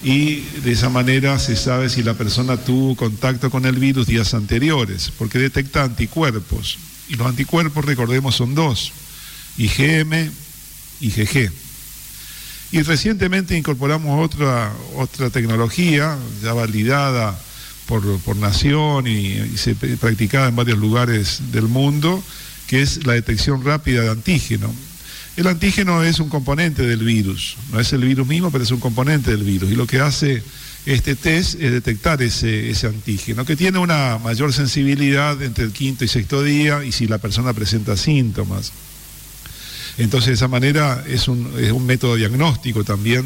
y 0.03 0.41
de 0.63 0.71
esa 0.71 0.89
manera 0.89 1.37
se 1.39 1.55
sabe 1.55 1.89
si 1.89 2.03
la 2.03 2.13
persona 2.13 2.57
tuvo 2.57 2.95
contacto 2.95 3.49
con 3.49 3.65
el 3.65 3.77
virus 3.77 4.07
días 4.07 4.33
anteriores, 4.33 5.11
porque 5.17 5.39
detecta 5.39 5.83
anticuerpos. 5.83 6.77
Y 7.11 7.15
los 7.15 7.27
anticuerpos, 7.27 7.83
recordemos, 7.83 8.35
son 8.35 8.55
dos, 8.55 8.93
IgM 9.57 10.31
y 11.01 11.07
IgG. 11.07 11.51
Y 12.71 12.81
recientemente 12.83 13.57
incorporamos 13.57 14.23
otra, 14.23 14.71
otra 14.95 15.29
tecnología 15.29 16.17
ya 16.41 16.53
validada 16.53 17.37
por, 17.85 18.17
por 18.19 18.37
nación 18.37 19.07
y, 19.07 19.35
practicada 19.99 20.47
en 20.47 20.55
varios 20.55 20.79
lugares 20.79 21.41
del 21.51 21.67
mundo, 21.67 22.23
que 22.67 22.81
es 22.81 23.05
la 23.05 23.11
detección 23.11 23.65
rápida 23.65 24.03
de 24.03 24.09
antígeno. 24.09 24.73
El 25.35 25.47
antígeno 25.47 26.03
es 26.03 26.21
un 26.21 26.29
componente 26.29 26.83
del 26.83 27.03
virus, 27.03 27.57
no 27.73 27.81
es 27.81 27.91
el 27.91 28.05
virus 28.05 28.25
mismo, 28.25 28.51
pero 28.51 28.63
es 28.63 28.71
un 28.71 28.79
componente 28.79 29.31
del 29.31 29.43
virus. 29.43 29.69
Y 29.69 29.75
lo 29.75 29.85
que 29.85 29.99
hace 29.99 30.41
este 30.85 31.15
test 31.15 31.55
es 31.61 31.71
detectar 31.71 32.21
ese, 32.21 32.69
ese, 32.69 32.87
antígeno, 32.87 33.45
que 33.45 33.55
tiene 33.55 33.77
una 33.77 34.17
mayor 34.17 34.51
sensibilidad 34.51 35.41
entre 35.41 35.65
el 35.65 35.71
quinto 35.71 36.05
y 36.05 36.07
sexto 36.07 36.43
día 36.43 36.83
y 36.83 36.91
si 36.91 37.07
la 37.07 37.19
persona 37.19 37.53
presenta 37.53 37.95
síntomas. 37.95 38.71
Entonces, 39.97 40.27
de 40.27 40.33
esa 40.33 40.47
manera 40.47 41.03
es 41.07 41.27
un, 41.27 41.53
es 41.59 41.71
un 41.71 41.85
método 41.85 42.15
diagnóstico 42.15 42.83
también, 42.83 43.25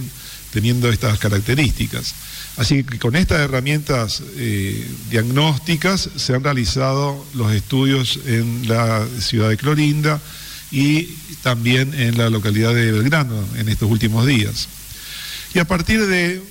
teniendo 0.52 0.90
estas 0.90 1.20
características. 1.20 2.16
Así 2.58 2.84
que 2.84 3.00
con 3.00 3.16
estas 3.16 3.42
herramientas 3.42 4.24
eh, 4.38 4.90
diagnósticas 5.10 6.10
se 6.16 6.34
han 6.34 6.44
realizado 6.44 7.26
los 7.34 7.52
estudios 7.52 8.20
en 8.26 8.68
la 8.68 9.06
ciudad 9.20 9.50
de 9.50 9.58
Clorinda 9.58 10.22
y 10.72 11.04
también 11.44 11.94
en 11.94 12.18
la 12.18 12.30
localidad 12.30 12.74
de 12.74 12.92
Belgrano 12.92 13.44
en 13.56 13.68
estos 13.68 13.90
últimos 13.90 14.26
días. 14.26 14.70
Y 15.54 15.60
a 15.60 15.66
partir 15.66 16.06
de, 16.06 16.42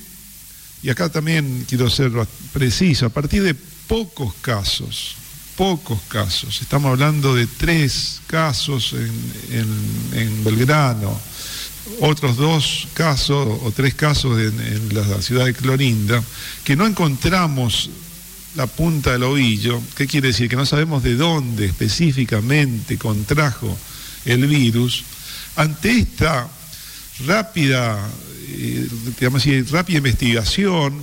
y 0.85 0.91
acá 0.91 1.09
también 1.09 1.65
quiero 1.67 1.89
ser 1.89 2.13
preciso, 2.53 3.07
a 3.07 3.09
partir 3.09 3.43
de 3.43 3.55
pocos 3.55 4.35
casos, 4.43 5.17
pocos 5.57 5.99
casos. 6.09 6.61
Estamos 6.61 6.91
hablando 6.91 7.35
de 7.35 7.47
tres 7.47 8.21
casos 8.27 8.95
en, 9.51 10.45
Belgrano, 10.45 11.19
otros 12.01 12.37
dos 12.37 12.87
casos 12.93 13.61
o 13.63 13.73
tres 13.75 13.95
casos 13.95 14.39
en, 14.39 14.95
la 14.95 15.23
ciudad 15.23 15.47
de 15.47 15.55
Clorinda, 15.55 16.23
que 16.65 16.77
no 16.77 16.87
encontramos 16.87 17.89
la 18.55 18.67
punta 18.67 19.13
del 19.13 19.23
ovillo. 19.23 19.81
¿Qué 19.97 20.07
quiere 20.07 20.29
decir? 20.29 20.51
Que 20.51 20.57
no 20.57 20.67
sabemos 20.67 21.03
de 21.03 21.15
dónde 21.15 21.65
específicamente 21.65 22.99
contrajo 22.99 23.75
el 24.27 24.47
virus. 24.47 25.03
Ante 25.57 25.99
esta 25.99 26.47
rápida, 27.27 28.07
digamos 29.19 29.43
así, 29.43 29.63
rápida 29.63 29.99
investigación, 29.99 30.95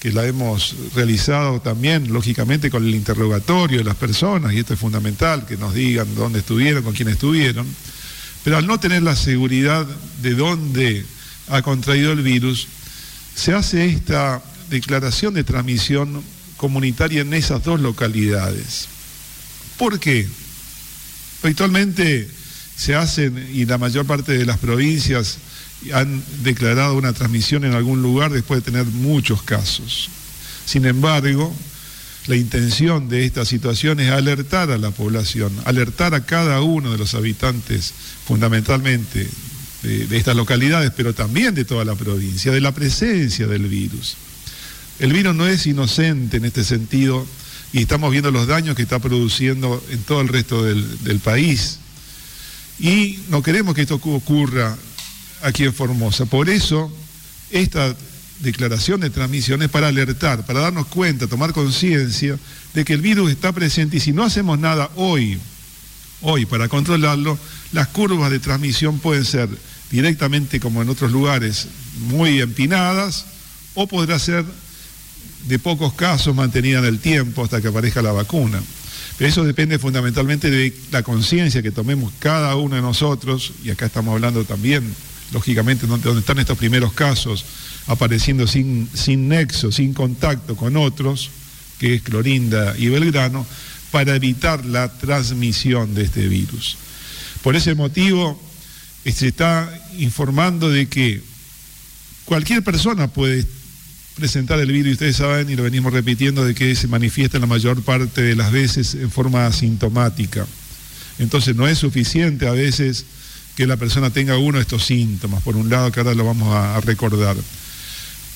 que 0.00 0.12
la 0.12 0.26
hemos 0.26 0.74
realizado 0.94 1.60
también, 1.60 2.12
lógicamente, 2.12 2.70
con 2.70 2.84
el 2.84 2.94
interrogatorio 2.94 3.78
de 3.78 3.84
las 3.84 3.96
personas, 3.96 4.52
y 4.52 4.58
esto 4.58 4.74
es 4.74 4.80
fundamental, 4.80 5.46
que 5.46 5.56
nos 5.56 5.74
digan 5.74 6.14
dónde 6.14 6.40
estuvieron, 6.40 6.82
con 6.82 6.94
quién 6.94 7.08
estuvieron, 7.08 7.66
pero 8.44 8.58
al 8.58 8.66
no 8.66 8.78
tener 8.78 9.02
la 9.02 9.16
seguridad 9.16 9.86
de 10.22 10.34
dónde 10.34 11.04
ha 11.48 11.62
contraído 11.62 12.12
el 12.12 12.22
virus, 12.22 12.68
se 13.34 13.52
hace 13.52 13.86
esta 13.86 14.42
declaración 14.70 15.34
de 15.34 15.44
transmisión 15.44 16.22
comunitaria 16.56 17.22
en 17.22 17.34
esas 17.34 17.64
dos 17.64 17.80
localidades. 17.80 18.88
¿Por 19.76 19.98
qué? 19.98 20.28
Habitualmente 21.42 22.28
se 22.76 22.94
hacen, 22.94 23.48
y 23.52 23.64
la 23.64 23.78
mayor 23.78 24.06
parte 24.06 24.36
de 24.36 24.46
las 24.46 24.58
provincias 24.58 25.38
han 25.92 26.22
declarado 26.42 26.94
una 26.94 27.12
transmisión 27.12 27.64
en 27.64 27.74
algún 27.74 28.02
lugar 28.02 28.32
después 28.32 28.64
de 28.64 28.70
tener 28.70 28.86
muchos 28.86 29.42
casos. 29.42 30.08
Sin 30.64 30.84
embargo, 30.84 31.54
la 32.26 32.36
intención 32.36 33.08
de 33.08 33.24
esta 33.24 33.44
situación 33.44 34.00
es 34.00 34.10
alertar 34.10 34.70
a 34.70 34.78
la 34.78 34.90
población, 34.90 35.52
alertar 35.64 36.14
a 36.14 36.26
cada 36.26 36.60
uno 36.60 36.90
de 36.90 36.98
los 36.98 37.14
habitantes, 37.14 37.94
fundamentalmente 38.26 39.28
de, 39.82 40.16
estas 40.16 40.34
localidades, 40.34 40.90
pero 40.96 41.14
también 41.14 41.54
de 41.54 41.64
toda 41.64 41.84
la 41.84 41.94
provincia, 41.94 42.50
de 42.50 42.60
la 42.60 42.72
presencia 42.72 43.46
del 43.46 43.68
virus. 43.68 44.16
El 44.98 45.12
virus 45.12 45.34
no 45.36 45.46
es 45.46 45.66
inocente 45.66 46.38
en 46.38 46.46
este 46.46 46.64
sentido 46.64 47.24
y 47.72 47.82
estamos 47.82 48.10
viendo 48.10 48.30
los 48.30 48.46
daños 48.46 48.74
que 48.74 48.82
está 48.82 48.98
produciendo 48.98 49.82
en 49.90 50.02
todo 50.02 50.20
el 50.20 50.28
resto 50.28 50.64
del, 50.64 51.20
país. 51.22 51.78
Y 52.78 53.20
no 53.28 53.42
queremos 53.42 53.74
que 53.74 53.82
esto 53.82 54.00
ocurra 54.02 54.76
aquí 55.42 55.64
en 55.64 55.74
Formosa. 55.74 56.26
Por 56.26 56.48
eso, 56.48 56.92
esta 57.50 57.94
declaración 58.40 59.00
de 59.00 59.10
transmisión 59.10 59.62
es 59.62 59.70
para 59.70 59.88
alertar, 59.88 60.44
para 60.44 60.60
darnos 60.60 60.86
cuenta, 60.86 61.26
tomar 61.26 61.52
conciencia 61.52 62.38
de 62.74 62.84
que 62.84 62.92
el 62.92 63.00
virus 63.00 63.30
está 63.30 63.52
presente 63.52 63.96
y 63.96 64.00
si 64.00 64.12
no 64.12 64.24
hacemos 64.24 64.58
nada 64.58 64.90
hoy, 64.96 65.38
hoy 66.20 66.44
para 66.46 66.68
controlarlo, 66.68 67.38
las 67.72 67.88
curvas 67.88 68.30
de 68.30 68.38
transmisión 68.38 68.98
pueden 68.98 69.24
ser 69.24 69.48
directamente 69.90 70.60
como 70.60 70.82
en 70.82 70.88
otros 70.88 71.12
lugares 71.12 71.68
muy 72.08 72.40
empinadas 72.40 73.24
o 73.74 73.86
podrá 73.86 74.18
ser 74.18 74.44
de 75.46 75.58
pocos 75.58 75.94
casos 75.94 76.34
mantenida 76.34 76.80
en 76.80 76.86
el 76.86 76.98
tiempo 76.98 77.44
hasta 77.44 77.62
que 77.62 77.68
aparezca 77.68 78.02
la 78.02 78.12
vacuna. 78.12 78.60
Pero 79.16 79.30
eso 79.30 79.44
depende 79.44 79.78
fundamentalmente 79.78 80.50
de 80.50 80.76
la 80.90 81.02
conciencia 81.02 81.62
que 81.62 81.70
tomemos 81.70 82.12
cada 82.18 82.54
uno 82.56 82.76
de 82.76 82.82
nosotros, 82.82 83.52
y 83.64 83.70
acá 83.70 83.86
estamos 83.86 84.12
hablando 84.12 84.44
también 84.44 84.94
lógicamente 85.32 85.86
donde, 85.86 86.18
están 86.18 86.38
estos 86.38 86.58
primeros 86.58 86.92
casos 86.92 87.44
apareciendo 87.86 88.46
sin, 88.46 88.88
sin 88.92 89.28
nexo, 89.28 89.70
sin 89.72 89.94
contacto 89.94 90.56
con 90.56 90.76
otros, 90.76 91.30
que 91.78 91.94
es 91.94 92.02
Clorinda 92.02 92.74
y 92.78 92.88
Belgrano, 92.88 93.46
para 93.90 94.16
evitar 94.16 94.64
la 94.64 94.88
transmisión 94.98 95.94
de 95.94 96.04
este 96.04 96.26
virus. 96.28 96.76
Por 97.42 97.54
ese 97.54 97.74
motivo, 97.74 98.40
se 99.04 99.28
está 99.28 99.72
informando 99.98 100.68
de 100.68 100.88
que 100.88 101.22
cualquier 102.24 102.62
persona 102.64 103.08
puede 103.08 103.46
presentar 104.16 104.58
el 104.58 104.72
virus, 104.72 104.88
y 104.88 104.92
ustedes 104.92 105.16
saben, 105.16 105.48
y 105.48 105.56
lo 105.56 105.62
venimos 105.62 105.92
repitiendo, 105.92 106.44
de 106.44 106.54
que 106.54 106.74
se 106.74 106.88
manifiesta 106.88 107.38
la 107.38 107.46
mayor 107.46 107.82
parte 107.82 108.22
de 108.22 108.34
las 108.34 108.50
veces 108.50 108.94
en 108.94 109.10
forma 109.10 109.46
asintomática. 109.46 110.46
Entonces 111.18 111.54
no 111.54 111.68
es 111.68 111.78
suficiente 111.78 112.48
a 112.48 112.52
veces 112.52 113.04
que 113.56 113.66
la 113.66 113.78
persona 113.78 114.10
tenga 114.10 114.36
uno 114.36 114.58
de 114.58 114.62
estos 114.62 114.84
síntomas, 114.84 115.42
por 115.42 115.56
un 115.56 115.70
lado, 115.70 115.90
que 115.90 116.00
ahora 116.00 116.14
lo 116.14 116.26
vamos 116.26 116.54
a, 116.54 116.78
recordar. 116.82 117.36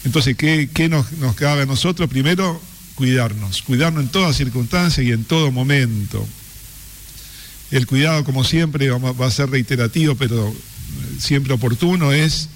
Entonces, 0.05 0.35
¿qué, 0.35 0.89
nos, 0.89 1.13
nos, 1.13 1.37
cabe 1.37 1.63
a 1.63 1.67
nosotros? 1.67 2.09
Primero, 2.09 2.61
cuidarnos, 2.95 3.61
cuidarnos 3.63 4.05
en 4.05 4.09
todas 4.09 4.35
circunstancias 4.37 5.07
y 5.07 5.13
en 5.13 5.25
todo 5.25 5.53
momento. 5.53 6.27
El 7.71 7.87
cuidado, 7.87 8.25
como 8.25 8.45
siempre, 8.45 8.89
va 8.91 9.27
a 9.27 9.31
ser 9.31 9.51
reiterativo, 9.51 10.15
pero 10.15 10.53
siempre 11.19 11.53
oportuno, 11.53 12.13
es 12.13 12.49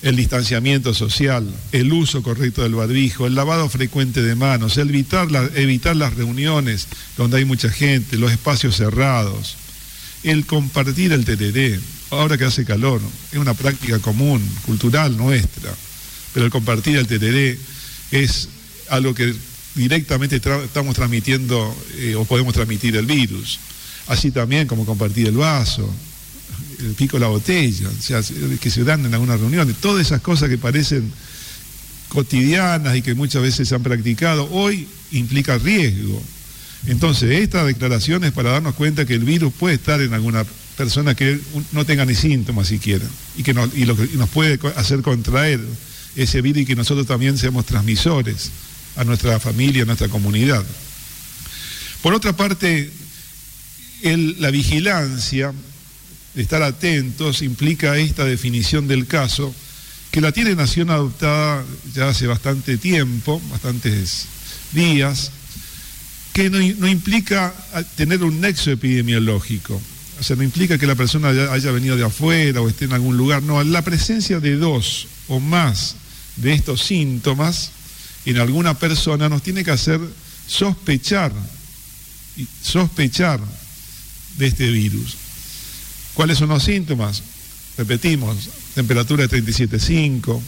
el 0.00 0.16
distanciamiento 0.16 0.94
social, 0.94 1.46
el 1.72 1.92
uso 1.92 2.22
correcto 2.22 2.62
del 2.62 2.74
barbijo, 2.74 3.26
el 3.26 3.34
lavado 3.34 3.68
frecuente 3.68 4.22
de 4.22 4.34
manos, 4.34 4.78
evitar, 4.78 5.28
evitar 5.54 5.94
las 5.94 6.14
reuniones 6.14 6.88
donde 7.18 7.36
hay 7.36 7.44
mucha 7.44 7.68
gente, 7.68 8.16
los 8.16 8.32
espacios 8.32 8.76
cerrados 8.76 9.56
el 10.22 10.46
compartir 10.46 11.12
el 11.12 11.24
tereré, 11.24 11.78
ahora 12.10 12.36
que 12.36 12.44
hace 12.44 12.64
calor, 12.64 13.00
es 13.32 13.38
una 13.38 13.54
práctica 13.54 13.98
común, 13.98 14.46
cultural 14.66 15.16
nuestra, 15.16 15.72
pero 16.34 16.46
el 16.46 16.52
compartir 16.52 16.96
el 16.96 17.06
tereré 17.06 17.58
es 18.10 18.48
algo 18.88 19.14
que 19.14 19.34
directamente 19.74 20.36
estamos 20.36 20.94
transmitiendo 20.94 21.74
eh, 21.96 22.14
o 22.14 22.24
podemos 22.24 22.54
transmitir 22.54 22.96
el 22.96 23.06
virus. 23.06 23.58
Así 24.08 24.30
también 24.30 24.66
como 24.66 24.84
compartir 24.84 25.28
el 25.28 25.36
vaso, 25.36 25.88
el 26.80 26.94
pico 26.94 27.16
de 27.16 27.20
la 27.20 27.28
botella, 27.28 27.88
que 28.60 28.70
se 28.70 28.84
dan 28.84 29.06
en 29.06 29.14
algunas 29.14 29.38
reuniones, 29.38 29.76
todas 29.76 30.06
esas 30.06 30.20
cosas 30.20 30.48
que 30.48 30.58
parecen 30.58 31.12
cotidianas 32.08 32.96
y 32.96 33.02
que 33.02 33.14
muchas 33.14 33.42
veces 33.42 33.68
se 33.68 33.74
han 33.74 33.82
practicado, 33.82 34.48
hoy 34.50 34.86
implica 35.12 35.58
riesgo. 35.58 36.20
Entonces, 36.86 37.30
esta 37.40 37.64
declaración 37.64 38.24
es 38.24 38.32
para 38.32 38.50
darnos 38.50 38.74
cuenta 38.74 39.04
que 39.04 39.14
el 39.14 39.24
virus 39.24 39.52
puede 39.52 39.74
estar 39.74 40.00
en 40.00 40.14
alguna 40.14 40.44
persona 40.76 41.14
que 41.14 41.38
no 41.72 41.84
tenga 41.84 42.06
ni 42.06 42.14
síntomas 42.14 42.68
siquiera 42.68 43.04
y 43.36 43.42
que 43.42 43.54
y 43.74 43.84
lo 43.84 43.96
que 43.96 44.08
nos 44.14 44.30
puede 44.30 44.58
hacer 44.76 45.02
contraer 45.02 45.60
ese 46.16 46.40
virus 46.40 46.62
y 46.62 46.66
que 46.66 46.76
nosotros 46.76 47.06
también 47.06 47.36
seamos 47.36 47.66
transmisores 47.66 48.50
a 48.96 49.04
nuestra 49.04 49.38
familia, 49.38 49.82
a 49.82 49.86
nuestra 49.86 50.08
comunidad. 50.08 50.64
Por 52.02 52.14
otra 52.14 52.34
parte, 52.34 52.90
la 54.02 54.50
vigilancia, 54.50 55.52
estar 56.34 56.62
atentos, 56.62 57.42
implica 57.42 57.98
esta 57.98 58.24
definición 58.24 58.88
del 58.88 59.06
caso 59.06 59.54
que 60.10 60.20
la 60.20 60.32
tiene 60.32 60.54
Nación 60.56 60.90
adoptada 60.90 61.64
ya 61.94 62.08
hace 62.08 62.26
bastante 62.26 62.78
tiempo, 62.78 63.40
bastantes 63.50 64.26
días, 64.72 65.30
que 66.32 66.50
no, 66.50 66.60
implica 66.88 67.54
tener 67.96 68.22
un 68.22 68.40
nexo 68.40 68.70
epidemiológico. 68.70 69.80
O 70.20 70.22
sea, 70.22 70.36
no 70.36 70.42
implica 70.42 70.78
que 70.78 70.86
la 70.86 70.94
persona 70.94 71.28
haya, 71.28 71.72
venido 71.72 71.96
de 71.96 72.04
afuera 72.04 72.60
o 72.60 72.68
esté 72.68 72.84
en 72.84 72.92
algún 72.92 73.16
lugar. 73.16 73.42
No, 73.42 73.62
la 73.64 73.82
presencia 73.82 74.38
de 74.38 74.56
dos 74.56 75.08
o 75.28 75.40
más 75.40 75.96
de 76.36 76.52
estos 76.52 76.82
síntomas 76.82 77.72
en 78.26 78.38
alguna 78.38 78.78
persona 78.78 79.28
nos 79.28 79.42
tiene 79.42 79.64
que 79.64 79.70
hacer 79.70 80.00
sospechar, 80.46 81.32
sospechar 82.62 83.40
de 84.36 84.46
este 84.46 84.70
virus. 84.70 85.16
¿Cuáles 86.14 86.38
son 86.38 86.50
los 86.50 86.62
síntomas? 86.62 87.22
Repetimos, 87.78 88.36
temperatura 88.74 89.26
de 89.26 89.42
37,5, 89.42 90.40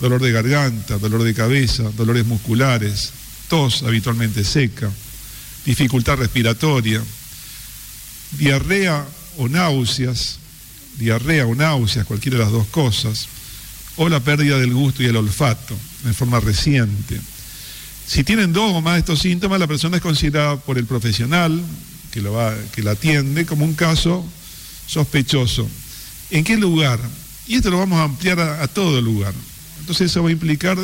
dolor 0.00 0.22
de 0.22 0.30
garganta, 0.30 0.98
dolor 0.98 1.24
de 1.24 1.34
cabeza, 1.34 1.90
dolores 1.96 2.26
musculares, 2.26 3.10
tos 3.48 3.82
habitualmente 3.82 4.44
seca, 4.44 4.90
dificultad 5.64 6.16
respiratoria, 6.16 7.02
diarrea 8.32 9.06
o 9.38 9.48
náuseas, 9.48 10.38
diarrea 10.98 11.46
o 11.46 11.54
náuseas, 11.54 12.06
cualquiera 12.06 12.38
de 12.38 12.44
las 12.44 12.52
dos 12.52 12.66
cosas, 12.68 13.28
o 13.96 14.08
la 14.08 14.20
pérdida 14.20 14.58
del 14.58 14.72
gusto 14.72 15.02
y 15.02 15.06
el 15.06 15.16
olfato 15.16 15.76
en 16.04 16.14
forma 16.14 16.40
reciente. 16.40 17.20
Si 18.06 18.24
tienen 18.24 18.52
dos 18.52 18.72
o 18.72 18.80
más 18.80 18.94
de 18.94 19.00
estos 19.00 19.20
síntomas, 19.20 19.60
la 19.60 19.66
persona 19.66 19.96
es 19.96 20.02
considerada 20.02 20.56
por 20.56 20.78
el 20.78 20.86
profesional 20.86 21.62
que, 22.10 22.20
lo 22.20 22.32
va, 22.32 22.54
que 22.72 22.82
la 22.82 22.92
atiende 22.92 23.46
como 23.46 23.64
un 23.64 23.74
caso 23.74 24.24
sospechoso. 24.86 25.68
¿En 26.30 26.44
qué 26.44 26.56
lugar? 26.56 26.98
Y 27.46 27.56
esto 27.56 27.70
lo 27.70 27.78
vamos 27.78 28.00
a 28.00 28.04
ampliar 28.04 28.40
a, 28.40 28.62
a 28.62 28.68
todo 28.68 29.00
lugar. 29.00 29.34
Entonces 29.80 30.10
eso 30.10 30.22
va 30.22 30.28
a 30.28 30.32
implicar 30.32 30.78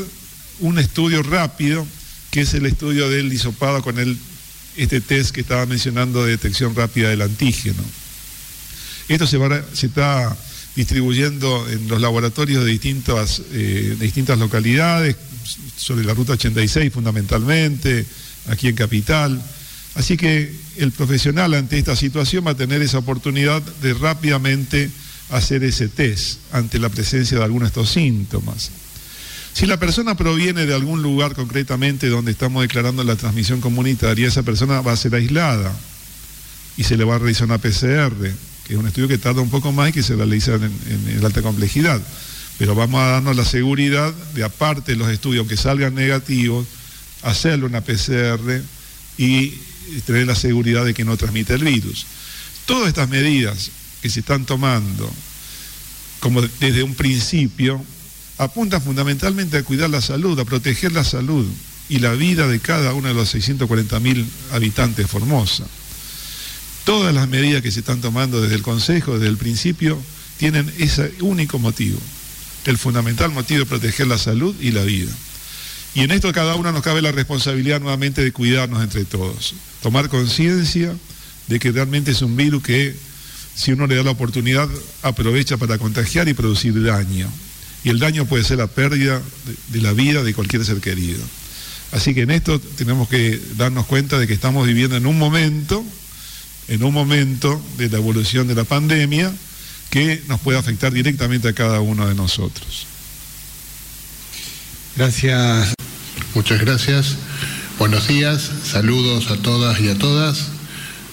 un 0.60 0.78
estudio 0.78 1.22
rápido, 1.22 1.86
que 2.30 2.42
es 2.42 2.54
el 2.54 2.66
estudio 2.66 3.08
del 3.08 3.32
hisopado 3.32 3.82
con 3.82 3.98
el 3.98 4.18
este 4.76 5.00
test 5.00 5.34
que 5.34 5.40
estaba 5.40 5.66
mencionando 5.66 6.24
de 6.24 6.32
detección 6.32 6.74
rápida 6.74 7.10
del 7.10 7.22
antígeno. 7.22 7.82
Esto 9.08 9.26
se, 9.26 9.38
se 9.72 9.86
está 9.86 10.36
distribuyendo 10.74 11.66
en 11.70 11.88
los 11.88 12.00
laboratorios 12.00 12.64
de 12.64 12.70
distintas, 12.70 13.42
eh, 13.52 13.96
de 13.98 14.04
distintas 14.04 14.38
localidades, 14.38 15.16
sobre 15.76 16.04
la 16.04 16.14
ruta 16.14 16.32
86 16.32 16.92
fundamentalmente, 16.92 18.04
aquí 18.48 18.68
en 18.68 18.74
Capital. 18.74 19.42
Así 19.94 20.16
que 20.16 20.54
el 20.76 20.92
profesional 20.92 21.54
ante 21.54 21.78
esta 21.78 21.96
situación 21.96 22.46
va 22.46 22.50
a 22.50 22.56
tener 22.56 22.82
esa 22.82 22.98
oportunidad 22.98 23.62
de 23.62 23.94
rápidamente 23.94 24.90
hacer 25.30 25.64
ese 25.64 25.88
test 25.88 26.38
ante 26.52 26.78
la 26.78 26.90
presencia 26.90 27.38
de 27.38 27.44
algunos 27.44 27.68
de 27.68 27.80
estos 27.80 27.90
síntomas. 27.90 28.70
Si 29.56 29.64
la 29.64 29.78
persona 29.78 30.14
proviene 30.14 30.66
de 30.66 30.74
algún 30.74 31.00
lugar 31.00 31.34
concretamente 31.34 32.08
donde 32.08 32.30
estamos 32.30 32.60
declarando 32.60 33.02
la 33.04 33.16
transmisión 33.16 33.62
comunitaria, 33.62 34.28
esa 34.28 34.42
persona 34.42 34.82
va 34.82 34.92
a 34.92 34.98
ser 34.98 35.14
aislada 35.14 35.74
y 36.76 36.84
se 36.84 36.98
le 36.98 37.04
va 37.04 37.14
a 37.14 37.18
realizar 37.18 37.46
una 37.46 37.56
PCR, 37.56 38.34
que 38.66 38.74
es 38.74 38.78
un 38.78 38.86
estudio 38.86 39.08
que 39.08 39.16
tarda 39.16 39.40
un 39.40 39.48
poco 39.48 39.72
más 39.72 39.88
y 39.88 39.92
que 39.92 40.02
se 40.02 40.14
realiza 40.14 40.56
en, 40.56 40.70
en, 41.08 41.24
alta 41.24 41.40
complejidad. 41.40 42.02
Pero 42.58 42.74
vamos 42.74 43.00
a 43.00 43.06
darnos 43.06 43.34
la 43.34 43.46
seguridad 43.46 44.12
de, 44.34 44.44
aparte 44.44 44.92
de 44.92 44.98
los 44.98 45.08
estudios, 45.08 45.48
que 45.48 45.56
salgan 45.56 45.94
negativos, 45.94 46.66
hacerle 47.22 47.64
una 47.64 47.80
PCR 47.80 48.60
y 49.16 49.54
tener 50.04 50.26
la 50.26 50.34
seguridad 50.34 50.84
de 50.84 50.92
que 50.92 51.06
no 51.06 51.16
transmite 51.16 51.54
el 51.54 51.64
virus. 51.64 52.04
Todas 52.66 52.88
estas 52.88 53.08
medidas 53.08 53.70
que 54.02 54.10
se 54.10 54.20
están 54.20 54.44
tomando, 54.44 55.10
como 56.20 56.42
desde 56.42 56.82
un 56.82 56.94
principio, 56.94 57.82
apunta 58.38 58.80
fundamentalmente 58.80 59.56
a 59.56 59.62
cuidar 59.62 59.90
la 59.90 60.00
salud, 60.00 60.38
a 60.38 60.44
proteger 60.44 60.92
la 60.92 61.04
salud 61.04 61.46
y 61.88 62.00
la 62.00 62.12
vida 62.12 62.46
de 62.48 62.60
cada 62.60 62.92
uno 62.92 63.08
de 63.08 63.14
los 63.14 63.34
640.000 63.34 64.26
habitantes 64.52 64.96
de 64.96 65.06
Formosa. 65.06 65.64
Todas 66.84 67.14
las 67.14 67.28
medidas 67.28 67.62
que 67.62 67.70
se 67.70 67.80
están 67.80 68.00
tomando 68.00 68.40
desde 68.40 68.56
el 68.56 68.62
Consejo, 68.62 69.14
desde 69.14 69.28
el 69.28 69.36
principio, 69.36 69.98
tienen 70.36 70.72
ese 70.78 71.12
único 71.20 71.58
motivo, 71.58 71.98
el 72.66 72.78
fundamental 72.78 73.32
motivo 73.32 73.60
de 73.60 73.66
proteger 73.66 74.06
la 74.06 74.18
salud 74.18 74.54
y 74.60 74.70
la 74.70 74.82
vida. 74.82 75.12
Y 75.94 76.00
en 76.00 76.10
esto 76.10 76.30
cada 76.32 76.56
uno 76.56 76.72
nos 76.72 76.82
cabe 76.82 77.00
la 77.00 77.12
responsabilidad 77.12 77.80
nuevamente 77.80 78.22
de 78.22 78.32
cuidarnos 78.32 78.82
entre 78.82 79.04
todos, 79.06 79.54
tomar 79.82 80.10
conciencia 80.10 80.94
de 81.46 81.58
que 81.58 81.72
realmente 81.72 82.10
es 82.10 82.20
un 82.22 82.36
virus 82.36 82.62
que 82.62 82.94
si 83.54 83.72
uno 83.72 83.86
le 83.86 83.96
da 83.96 84.02
la 84.02 84.10
oportunidad 84.10 84.68
aprovecha 85.02 85.56
para 85.56 85.78
contagiar 85.78 86.28
y 86.28 86.34
producir 86.34 86.82
daño 86.84 87.30
y 87.86 87.90
el 87.90 88.00
daño 88.00 88.26
puede 88.26 88.42
ser 88.42 88.58
la 88.58 88.66
pérdida 88.66 89.22
de, 89.68 89.80
la 89.80 89.92
vida 89.92 90.24
de 90.24 90.34
cualquier 90.34 90.64
ser 90.64 90.80
querido. 90.80 91.22
Así 91.92 92.14
que 92.14 92.22
en 92.22 92.32
esto 92.32 92.58
tenemos 92.58 93.08
que 93.08 93.40
darnos 93.56 93.86
cuenta 93.86 94.18
de 94.18 94.26
que 94.26 94.32
estamos 94.34 94.66
viviendo 94.66 94.96
en 94.96 95.06
un 95.06 95.16
momento, 95.16 95.84
en 96.66 96.82
un 96.82 96.92
momento 96.92 97.62
de 97.78 97.88
la 97.88 97.98
evolución 97.98 98.48
de 98.48 98.56
la 98.56 98.64
pandemia 98.64 99.32
que 99.88 100.20
nos 100.26 100.40
puede 100.40 100.58
afectar 100.58 100.92
directamente 100.92 101.46
a 101.46 101.52
cada 101.52 101.80
uno 101.80 102.08
de 102.08 102.16
nosotros. 102.16 102.88
Gracias. 104.96 105.74
Muchas 106.34 106.60
gracias. 106.60 107.14
Buenos 107.78 108.08
días, 108.08 108.50
saludos 108.64 109.30
a 109.30 109.36
todas 109.36 109.78
y 109.80 109.90
a 109.90 109.96
todas. 109.96 110.48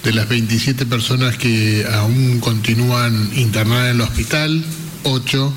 De 0.03 0.11
las 0.11 0.27
27 0.27 0.87
personas 0.87 1.37
que 1.37 1.85
aún 1.93 2.39
continúan 2.39 3.29
internadas 3.35 3.91
en 3.91 3.95
el 3.97 4.01
hospital, 4.01 4.65
8 5.03 5.53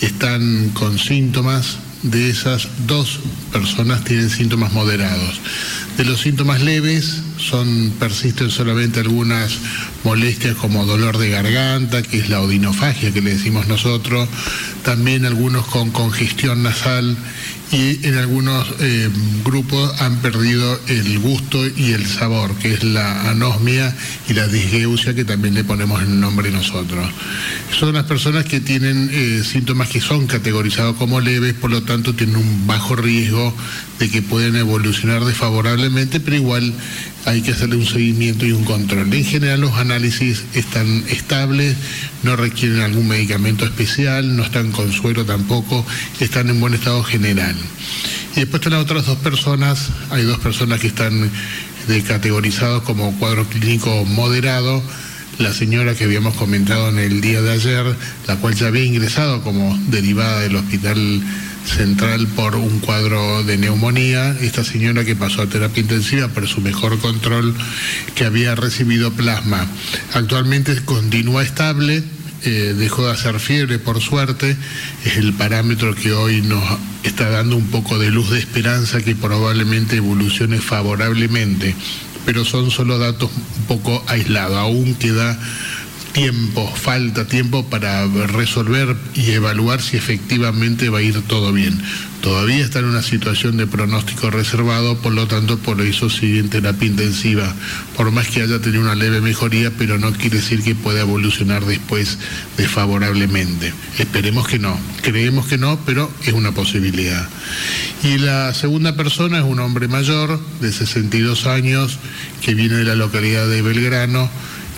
están 0.00 0.70
con 0.70 0.98
síntomas, 0.98 1.78
de 2.02 2.30
esas 2.30 2.68
dos 2.86 3.18
personas 3.52 4.04
tienen 4.04 4.30
síntomas 4.30 4.72
moderados. 4.72 5.40
De 5.96 6.04
los 6.04 6.20
síntomas 6.20 6.62
leves 6.62 7.22
son 7.38 7.92
persisten 7.98 8.50
solamente 8.50 9.00
algunas 9.00 9.58
molestias 10.04 10.54
como 10.54 10.86
dolor 10.86 11.18
de 11.18 11.30
garganta, 11.30 12.02
que 12.02 12.18
es 12.18 12.28
la 12.28 12.40
odinofagia 12.40 13.12
que 13.12 13.20
le 13.20 13.34
decimos 13.34 13.66
nosotros, 13.66 14.28
también 14.84 15.26
algunos 15.26 15.66
con 15.66 15.90
congestión 15.90 16.62
nasal 16.62 17.16
y 17.70 18.06
en 18.06 18.16
algunos 18.16 18.66
eh, 18.80 19.10
grupos 19.44 20.00
han 20.00 20.16
perdido 20.22 20.80
el 20.88 21.18
gusto 21.18 21.66
y 21.66 21.92
el 21.92 22.06
sabor, 22.06 22.54
que 22.56 22.72
es 22.72 22.82
la 22.82 23.30
anosmia 23.30 23.94
y 24.28 24.32
la 24.32 24.46
disgeusia, 24.48 25.14
que 25.14 25.24
también 25.24 25.54
le 25.54 25.64
ponemos 25.64 26.02
el 26.02 26.18
nombre 26.18 26.50
nosotros. 26.50 27.10
Son 27.78 27.92
las 27.92 28.04
personas 28.04 28.46
que 28.46 28.60
tienen 28.60 29.10
eh, 29.12 29.42
síntomas 29.44 29.88
que 29.88 30.00
son 30.00 30.26
categorizados 30.26 30.96
como 30.96 31.20
leves, 31.20 31.54
por 31.54 31.70
lo 31.70 31.82
tanto 31.82 32.14
tienen 32.14 32.36
un 32.36 32.66
bajo 32.66 32.96
riesgo 32.96 33.54
de 33.98 34.08
que 34.08 34.22
pueden 34.22 34.56
evolucionar 34.56 35.24
desfavorablemente, 35.24 36.20
pero 36.20 36.36
igual 36.36 36.72
hay 37.28 37.42
que 37.42 37.50
hacerle 37.50 37.76
un 37.76 37.84
seguimiento 37.84 38.46
y 38.46 38.52
un 38.52 38.64
control. 38.64 39.12
En 39.12 39.24
general 39.24 39.60
los 39.60 39.74
análisis 39.74 40.44
están 40.54 41.04
estables, 41.08 41.76
no 42.22 42.36
requieren 42.36 42.80
algún 42.80 43.06
medicamento 43.06 43.66
especial, 43.66 44.34
no 44.34 44.44
están 44.44 44.72
con 44.72 44.90
suero 44.92 45.26
tampoco, 45.26 45.84
están 46.20 46.48
en 46.48 46.58
buen 46.58 46.72
estado 46.72 47.04
general. 47.04 47.54
Y 48.34 48.40
después 48.40 48.60
están 48.60 48.72
las 48.72 48.82
otras 48.82 49.04
dos 49.04 49.18
personas, 49.18 49.90
hay 50.08 50.22
dos 50.22 50.38
personas 50.38 50.80
que 50.80 50.86
están 50.86 51.30
categorizados 52.06 52.82
como 52.82 53.12
cuadro 53.18 53.46
clínico 53.46 54.06
moderado, 54.06 54.82
la 55.38 55.52
señora 55.52 55.94
que 55.94 56.04
habíamos 56.04 56.34
comentado 56.34 56.88
en 56.88 56.98
el 56.98 57.20
día 57.20 57.42
de 57.42 57.52
ayer, 57.52 57.84
la 58.26 58.36
cual 58.36 58.54
ya 58.54 58.68
había 58.68 58.84
ingresado 58.84 59.42
como 59.42 59.78
derivada 59.88 60.40
del 60.40 60.56
hospital 60.56 61.22
central 61.68 62.26
por 62.28 62.56
un 62.56 62.80
cuadro 62.80 63.44
de 63.44 63.58
neumonía, 63.58 64.36
esta 64.40 64.64
señora 64.64 65.04
que 65.04 65.14
pasó 65.14 65.42
a 65.42 65.46
terapia 65.46 65.82
intensiva 65.82 66.28
por 66.28 66.48
su 66.48 66.60
mejor 66.60 66.98
control 66.98 67.54
que 68.14 68.24
había 68.24 68.54
recibido 68.54 69.12
plasma. 69.12 69.66
Actualmente 70.14 70.74
continúa 70.84 71.42
estable, 71.42 72.02
eh, 72.44 72.74
dejó 72.76 73.06
de 73.06 73.12
hacer 73.12 73.38
fiebre 73.40 73.78
por 73.78 74.00
suerte, 74.00 74.56
es 75.04 75.16
el 75.16 75.34
parámetro 75.34 75.94
que 75.94 76.12
hoy 76.12 76.40
nos 76.42 76.64
está 77.02 77.30
dando 77.30 77.56
un 77.56 77.68
poco 77.68 77.98
de 77.98 78.10
luz 78.10 78.30
de 78.30 78.38
esperanza 78.38 79.00
que 79.02 79.14
probablemente 79.14 79.96
evolucione 79.96 80.58
favorablemente, 80.58 81.74
pero 82.24 82.44
son 82.44 82.70
solo 82.70 82.98
datos 82.98 83.30
un 83.58 83.64
poco 83.64 84.04
aislados, 84.08 84.56
aún 84.56 84.94
queda 84.94 85.38
tiempo, 86.18 86.66
falta 86.74 87.28
tiempo 87.28 87.64
para 87.70 88.04
resolver 88.26 88.96
y 89.14 89.30
evaluar 89.30 89.80
si 89.80 89.96
efectivamente 89.96 90.88
va 90.88 90.98
a 90.98 91.02
ir 91.02 91.22
todo 91.22 91.52
bien. 91.52 91.80
Todavía 92.20 92.64
está 92.64 92.80
en 92.80 92.86
una 92.86 93.02
situación 93.02 93.56
de 93.56 93.68
pronóstico 93.68 94.28
reservado, 94.28 94.98
por 94.98 95.12
lo 95.12 95.28
tanto 95.28 95.58
por 95.58 95.80
eso 95.80 96.10
sigue 96.10 96.40
en 96.40 96.50
terapia 96.50 96.88
intensiva, 96.88 97.54
por 97.96 98.10
más 98.10 98.26
que 98.26 98.42
haya 98.42 98.58
tenido 98.58 98.82
una 98.82 98.96
leve 98.96 99.20
mejoría, 99.20 99.70
pero 99.78 99.96
no 100.00 100.12
quiere 100.12 100.38
decir 100.38 100.64
que 100.64 100.74
pueda 100.74 101.02
evolucionar 101.02 101.64
después 101.64 102.18
desfavorablemente. 102.56 103.72
Esperemos 103.98 104.48
que 104.48 104.58
no, 104.58 104.76
creemos 105.02 105.46
que 105.46 105.56
no, 105.56 105.78
pero 105.86 106.10
es 106.26 106.32
una 106.32 106.50
posibilidad. 106.50 107.28
Y 108.02 108.18
la 108.18 108.52
segunda 108.54 108.96
persona 108.96 109.38
es 109.38 109.44
un 109.44 109.60
hombre 109.60 109.86
mayor 109.86 110.40
de 110.60 110.72
62 110.72 111.46
años 111.46 111.96
que 112.42 112.54
viene 112.54 112.74
de 112.74 112.84
la 112.84 112.96
localidad 112.96 113.46
de 113.46 113.62
Belgrano, 113.62 114.28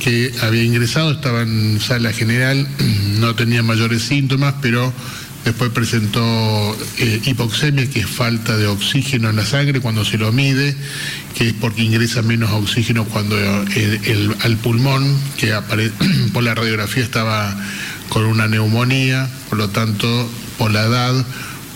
que 0.00 0.32
había 0.42 0.64
ingresado, 0.64 1.12
estaba 1.12 1.42
en 1.42 1.78
sala 1.80 2.12
general, 2.12 2.66
no 3.20 3.34
tenía 3.34 3.62
mayores 3.62 4.02
síntomas, 4.02 4.54
pero 4.60 4.92
después 5.44 5.70
presentó 5.70 6.76
eh, 6.98 7.20
hipoxemia, 7.24 7.88
que 7.88 8.00
es 8.00 8.06
falta 8.06 8.56
de 8.56 8.66
oxígeno 8.66 9.30
en 9.30 9.36
la 9.36 9.44
sangre 9.44 9.80
cuando 9.80 10.04
se 10.04 10.18
lo 10.18 10.32
mide, 10.32 10.74
que 11.36 11.48
es 11.48 11.54
porque 11.54 11.82
ingresa 11.82 12.22
menos 12.22 12.50
oxígeno 12.50 13.04
cuando 13.04 13.38
el, 13.38 14.34
al 14.40 14.56
pulmón, 14.56 15.16
que 15.36 15.54
por 16.32 16.42
la 16.42 16.54
radiografía 16.54 17.04
estaba 17.04 17.56
con 18.08 18.24
una 18.24 18.48
neumonía, 18.48 19.28
por 19.48 19.58
lo 19.58 19.68
tanto, 19.68 20.28
por 20.58 20.72
la 20.72 20.82
edad, 20.84 21.24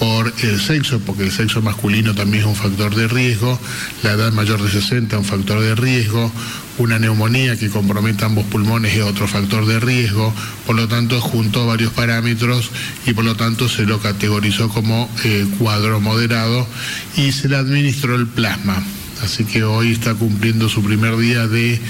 por 0.05 0.35
el 0.43 0.61
sexo, 0.61 1.01
porque 1.01 1.23
el 1.23 1.33
sexo 1.33 1.63
masculino 1.63 2.15
también 2.15 2.43
es 2.43 2.47
un 2.47 2.55
factor 2.55 2.95
de 2.95 3.09
riesgo, 3.09 3.59
la 4.03 4.13
edad 4.13 4.33
mayor 4.33 4.61
de 4.63 4.71
60 4.71 5.17
es 5.17 5.23
un 5.23 5.27
factor 5.27 5.61
de 5.61 5.75
riesgo, 5.75 6.31
una 6.77 6.99
neumonía 6.99 7.57
que 7.57 7.71
comprometa 7.71 8.27
ambos 8.27 8.45
pulmones 8.45 8.95
es 8.95 9.03
otro 9.03 9.27
factor 9.27 9.65
de 9.65 9.81
riesgo, 9.81 10.35
por 10.67 10.77
lo 10.77 10.89
tanto 10.89 11.23
juntó 11.23 11.67
varios 11.67 11.91
parámetros 11.95 12.71
y 13.07 13.15
por 13.15 13.25
lo 13.25 13.35
tanto 13.35 13.67
se 13.67 13.87
lo 13.87 13.99
categorizó 13.99 14.69
como 14.69 15.09
eh, 15.25 15.47
cuadro 15.59 16.01
moderado 16.01 16.69
y 17.17 17.33
se 17.33 17.49
le 17.49 17.57
administró 17.57 18.15
el 18.15 18.27
plasma. 18.27 18.83
Así 19.23 19.45
que 19.45 19.65
hoy 19.65 19.93
está 19.93 20.15
cumpliendo 20.15 20.69
su 20.69 20.83
primer 20.83 21.17
día 21.17 21.47
de 21.47 21.81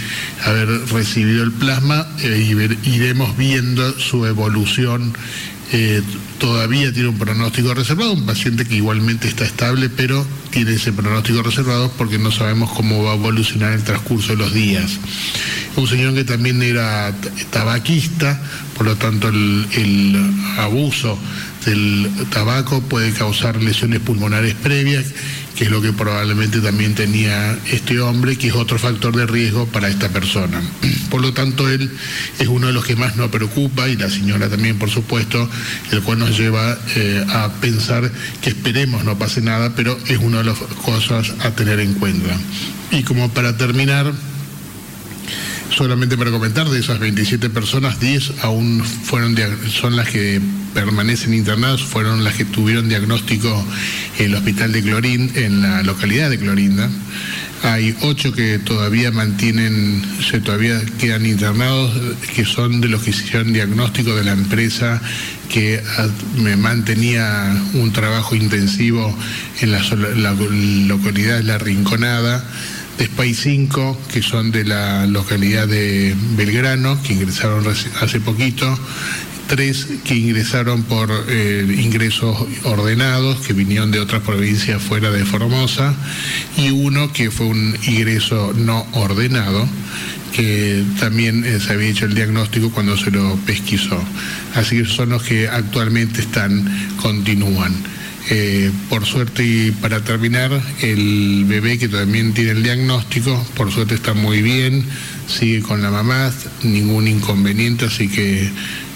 haber 0.44 0.68
recibido 0.92 1.42
el 1.42 1.50
plasma 1.50 2.07
eh, 2.22 2.79
y 2.85 2.90
iremos 2.90 3.37
viendo 3.37 3.98
su 3.98 4.24
evolución 4.24 5.14
eh, 5.72 6.03
todavía 6.38 6.92
tiene 6.92 7.09
un 7.09 7.18
pronóstico 7.18 7.74
reservado, 7.74 8.12
un 8.12 8.27
paciente 8.27 8.64
que 8.64 8.77
igualmente 8.77 9.29
está 9.29 9.44
estable, 9.44 9.88
pero 9.88 10.27
tiene 10.50 10.74
ese 10.74 10.92
pronóstico 10.92 11.42
reservado 11.42 11.90
porque 11.96 12.18
no 12.18 12.31
sabemos 12.31 12.70
cómo 12.72 13.03
va 13.03 13.12
a 13.12 13.14
evolucionar 13.14 13.72
el 13.72 13.83
transcurso 13.83 14.33
de 14.33 14.38
los 14.38 14.53
días. 14.53 14.98
Un 15.77 15.88
señor 15.88 16.14
que 16.14 16.24
también 16.24 16.62
era 16.62 17.12
tabaquista, 17.50 18.40
por 18.77 18.87
lo 18.87 18.96
tanto 18.96 19.29
el, 19.29 19.66
el 19.72 20.35
abuso 20.59 21.18
del 21.64 22.09
tabaco 22.31 22.83
puede 22.83 23.12
causar 23.12 23.61
lesiones 23.62 24.00
pulmonares 24.00 24.55
previas 24.55 25.07
que 25.57 25.64
es 25.64 25.71
lo 25.71 25.81
que 25.81 25.93
probablemente 25.93 26.61
también 26.61 26.95
tenía 26.95 27.57
este 27.71 28.01
hombre, 28.01 28.37
que 28.37 28.49
es 28.49 28.55
otro 28.55 28.79
factor 28.79 29.14
de 29.14 29.27
riesgo 29.27 29.67
para 29.67 29.88
esta 29.88 30.09
persona. 30.09 30.61
Por 31.11 31.21
lo 31.21 31.33
tanto, 31.33 31.69
él 31.69 31.90
es 32.38 32.49
uno 32.49 32.67
de 32.67 32.73
los 32.73 32.85
que 32.85 32.97
más 32.97 33.17
nos 33.17 33.31
preocupa 33.31 33.88
y 33.88 33.97
la 33.97 34.11
señora 34.11 34.49
también, 34.49 34.79
por 34.79 34.90
supuesto, 34.90 35.49
el 35.93 36.03
cual 36.03 36.19
nos 36.19 36.37
lleva 36.37 36.77
eh, 36.97 37.25
a 37.29 37.53
pensar 37.61 38.11
que 38.43 38.51
esperemos 38.51 39.05
no 39.05 39.17
pase 39.17 39.40
nada, 39.40 39.75
pero 39.77 39.97
es 40.09 40.19
una 40.19 40.38
de 40.38 40.45
las 40.45 40.59
cosas 40.59 41.33
a 41.40 41.53
tener 41.53 41.79
en 41.79 41.95
cuenta. 41.95 42.37
Y 42.90 43.03
como 43.05 43.31
para 43.31 43.57
terminar, 43.57 44.12
solamente 45.71 46.17
para 46.17 46.31
comentar, 46.31 46.69
de 46.69 46.81
esas 46.81 46.99
27 46.99 47.49
personas, 47.51 48.01
10 48.01 48.43
aún 48.43 48.83
fueron 48.85 49.37
son 49.69 49.97
las 49.97 50.09
que 50.09 50.40
permanecen 50.75 51.33
internadas 51.33 51.83
fueron 51.83 52.25
las 52.25 52.35
que 52.35 52.45
tuvieron 52.45 52.89
diagnóstico 52.89 53.65
en 54.19 54.27
el 54.27 54.35
hospital 54.35 54.73
de 54.73 54.83
Clorín, 54.83 55.33
en 55.37 55.63
la 55.63 55.83
localidad 55.83 56.29
de 56.29 56.39
Clorinda. 56.39 56.91
Hay 57.63 57.97
ocho 58.03 58.33
que 58.33 58.59
todavía 58.59 59.11
mantienen, 59.11 60.03
se 60.21 60.41
todavía 60.41 60.79
quedan 60.99 61.25
internados, 61.25 61.93
que 62.35 62.45
son 62.45 62.83
de 62.83 62.89
los 62.89 63.03
que 63.03 63.11
hicieron 63.11 63.55
diagnóstico 63.55 64.15
de 64.15 64.25
la 64.25 64.33
empresa 64.33 65.01
que 65.49 65.83
me 66.37 66.57
mantenía 66.57 67.57
un 67.75 67.93
trabajo 67.93 68.35
intensivo 68.35 69.17
en 69.61 69.73
la, 69.73 69.81
localidad 70.89 71.39
de 71.39 71.45
La 71.45 71.59
Rinconada. 71.59 72.45
Después 72.99 73.29
hay 73.29 73.35
cinco 73.35 73.99
que 74.13 74.21
son 74.21 74.51
de 74.51 74.65
la 74.65 75.07
localidad 75.07 75.67
de 75.67 76.15
Belgrano, 76.37 77.03
que 77.03 77.15
ingresaron 77.15 77.65
hace 77.67 78.21
poquito, 78.21 78.79
tres 79.47 79.87
que 80.05 80.15
ingresaron 80.15 80.83
por 80.85 81.11
eh, 81.29 81.65
ingresos 81.79 82.37
ordenados, 82.65 83.39
que 83.47 83.53
vinieron 83.53 83.91
de 83.91 84.01
otras 84.01 84.23
provincias 84.23 84.83
fuera 84.83 85.11
de 85.11 85.25
Formosa, 85.25 85.95
y 86.57 86.71
uno 86.71 87.13
que 87.13 87.31
fue 87.31 87.47
un 87.47 87.77
ingreso 87.87 88.53
no 88.57 88.87
ordenado, 88.93 89.69
que 90.35 90.83
también 90.99 91.45
eh, 91.45 91.61
se 91.61 91.73
había 91.73 91.89
hecho 91.89 92.07
el 92.07 92.15
diagnóstico 92.15 92.71
cuando 92.71 92.97
se 92.97 93.11
lo 93.11 93.37
pesquisó. 93.47 94.03
Así 94.55 94.79
que 94.79 94.85
son 94.85 95.11
los 95.11 95.23
que 95.23 95.49
actualmente 95.49 96.21
están, 96.21 96.65
continúan. 97.01 97.75
Eh, 98.31 98.71
por 98.89 99.05
suerte 99.05 99.45
y 99.45 99.71
para 99.71 100.03
terminar, 100.03 100.51
el 100.81 101.45
bebé 101.47 101.77
que 101.77 101.89
también 101.89 102.33
tiene 102.33 102.53
el 102.53 102.63
diagnóstico, 102.63 103.47
por 103.55 103.71
suerte 103.71 103.97
está 103.97 104.15
muy 104.15 104.41
bien, 104.41 104.83
sigue 105.27 105.61
con 105.61 105.83
la 105.83 105.91
mamá, 105.91 106.33
ningún 106.63 107.07
inconveniente, 107.07 107.85
así 107.85 108.09
que 108.09 108.51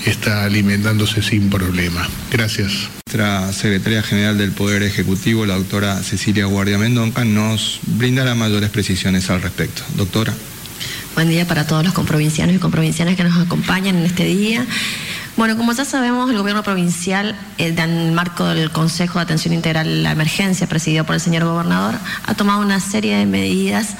está 0.06 0.44
alimentándose 0.44 1.22
sin 1.22 1.50
problema. 1.50 2.08
Gracias. 2.30 2.88
Nuestra 3.06 3.52
secretaria 3.52 4.02
general 4.02 4.38
del 4.38 4.52
Poder 4.52 4.82
Ejecutivo, 4.82 5.46
la 5.46 5.54
doctora 5.56 6.02
Cecilia 6.02 6.46
Guardia 6.46 6.78
Mendonca, 6.78 7.24
nos 7.24 7.80
brindará 7.86 8.34
mayores 8.34 8.70
precisiones 8.70 9.30
al 9.30 9.42
respecto. 9.42 9.82
Doctora. 9.96 10.34
Buen 11.14 11.28
día 11.28 11.46
para 11.46 11.66
todos 11.66 11.84
los 11.84 11.94
comprovincianos 11.94 12.54
y 12.54 12.58
comprovincianas 12.58 13.16
que 13.16 13.24
nos 13.24 13.36
acompañan 13.36 13.96
en 13.96 14.04
este 14.04 14.24
día. 14.24 14.64
Bueno, 15.36 15.56
como 15.56 15.72
ya 15.72 15.84
sabemos, 15.84 16.28
el 16.30 16.36
gobierno 16.38 16.62
provincial, 16.64 17.36
eh, 17.58 17.74
en 17.76 17.90
el 17.90 18.12
marco 18.12 18.44
del 18.44 18.70
Consejo 18.70 19.20
de 19.20 19.22
Atención 19.22 19.54
Integral 19.54 19.86
a 19.86 19.90
la 19.90 20.10
Emergencia, 20.10 20.66
presidido 20.66 21.04
por 21.04 21.14
el 21.14 21.20
señor 21.20 21.44
gobernador, 21.44 21.94
ha 22.26 22.34
tomado 22.34 22.60
una 22.60 22.80
serie 22.80 23.16
de 23.16 23.24
medidas 23.24 23.94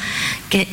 que 0.51 0.67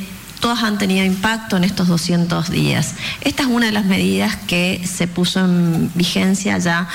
todas 0.45 0.61
han 0.61 0.77
tenido 0.77 1.03
impacto 1.03 1.57
en 1.57 1.63
estos 1.63 1.87
200 1.87 2.51
días. 2.51 2.93
Esta 3.21 3.41
es 3.41 3.49
una 3.49 3.65
de 3.65 3.71
las 3.71 3.85
medidas 3.85 4.35
que 4.35 4.79
se 4.85 5.07
puso 5.07 5.39
en 5.39 5.89
vigencia 5.95 6.55
ya 6.59 6.87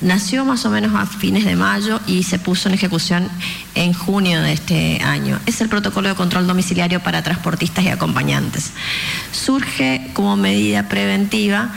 nació 0.00 0.44
más 0.44 0.64
o 0.64 0.70
menos 0.70 0.92
a 0.96 1.06
fines 1.06 1.44
de 1.44 1.54
mayo 1.54 2.00
y 2.08 2.24
se 2.24 2.40
puso 2.40 2.68
en 2.68 2.74
ejecución 2.74 3.28
en 3.76 3.92
junio 3.92 4.42
de 4.42 4.52
este 4.52 5.00
año. 5.00 5.38
Es 5.46 5.60
el 5.60 5.68
protocolo 5.68 6.08
de 6.08 6.16
control 6.16 6.48
domiciliario 6.48 6.98
para 6.98 7.22
transportistas 7.22 7.84
y 7.84 7.88
acompañantes. 7.88 8.72
Surge 9.30 10.10
como 10.12 10.34
medida 10.34 10.88
preventiva 10.88 11.70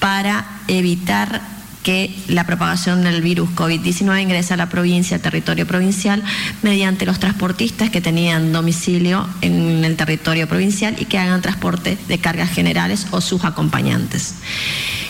para 0.00 0.44
evitar 0.66 1.40
que 1.84 2.10
la 2.28 2.44
propagación 2.44 3.04
del 3.04 3.20
virus 3.20 3.50
COVID-19 3.50 4.22
ingresa 4.22 4.54
a 4.54 4.56
la 4.56 4.70
provincia, 4.70 5.20
territorio 5.20 5.66
provincial, 5.66 6.24
mediante 6.62 7.06
los 7.06 7.20
transportistas 7.20 7.90
que 7.90 8.00
tenían 8.00 8.52
domicilio 8.52 9.28
en 9.42 9.84
el 9.84 9.94
territorio 9.94 10.48
provincial 10.48 10.96
y 10.98 11.04
que 11.04 11.18
hagan 11.18 11.42
transporte 11.42 11.96
de 12.08 12.18
cargas 12.18 12.50
generales 12.50 13.06
o 13.10 13.20
sus 13.20 13.44
acompañantes. 13.44 14.36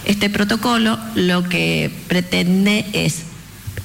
Este 0.05 0.29
protocolo 0.29 0.99
lo 1.15 1.45
que 1.45 1.91
pretende 2.09 2.85
es 2.93 3.23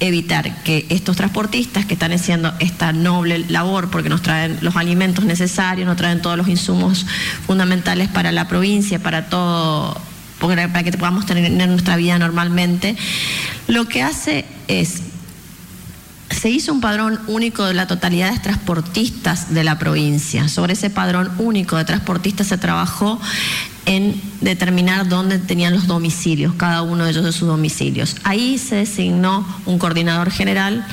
evitar 0.00 0.62
que 0.64 0.86
estos 0.88 1.16
transportistas 1.16 1.86
que 1.86 1.94
están 1.94 2.10
haciendo 2.12 2.52
esta 2.58 2.92
noble 2.92 3.44
labor, 3.48 3.90
porque 3.90 4.08
nos 4.08 4.22
traen 4.22 4.58
los 4.62 4.74
alimentos 4.74 5.24
necesarios, 5.24 5.86
nos 5.86 5.96
traen 5.96 6.22
todos 6.22 6.36
los 6.36 6.48
insumos 6.48 7.06
fundamentales 7.46 8.08
para 8.08 8.32
la 8.32 8.48
provincia, 8.48 8.98
para 8.98 9.28
todo 9.28 10.09
para 10.40 10.82
que 10.82 10.92
podamos 10.92 11.26
tener 11.26 11.68
nuestra 11.68 11.96
vida 11.96 12.18
normalmente, 12.18 12.96
lo 13.68 13.86
que 13.86 14.02
hace 14.02 14.44
es 14.66 15.02
se 16.30 16.48
hizo 16.48 16.72
un 16.72 16.80
padrón 16.80 17.20
único 17.26 17.64
de 17.66 17.74
la 17.74 17.86
totalidad 17.86 18.32
de 18.32 18.38
transportistas 18.38 19.52
de 19.52 19.64
la 19.64 19.78
provincia. 19.78 20.48
Sobre 20.48 20.74
ese 20.74 20.88
padrón 20.88 21.30
único 21.38 21.76
de 21.76 21.84
transportistas 21.84 22.46
se 22.46 22.56
trabajó 22.56 23.20
en 23.84 24.20
determinar 24.40 25.08
dónde 25.08 25.38
tenían 25.38 25.74
los 25.74 25.86
domicilios, 25.86 26.54
cada 26.54 26.82
uno 26.82 27.04
de 27.04 27.10
ellos 27.10 27.24
de 27.24 27.32
sus 27.32 27.48
domicilios. 27.48 28.16
Ahí 28.22 28.58
se 28.58 28.76
designó 28.76 29.46
un 29.66 29.78
coordinador 29.78 30.30
general 30.30 30.86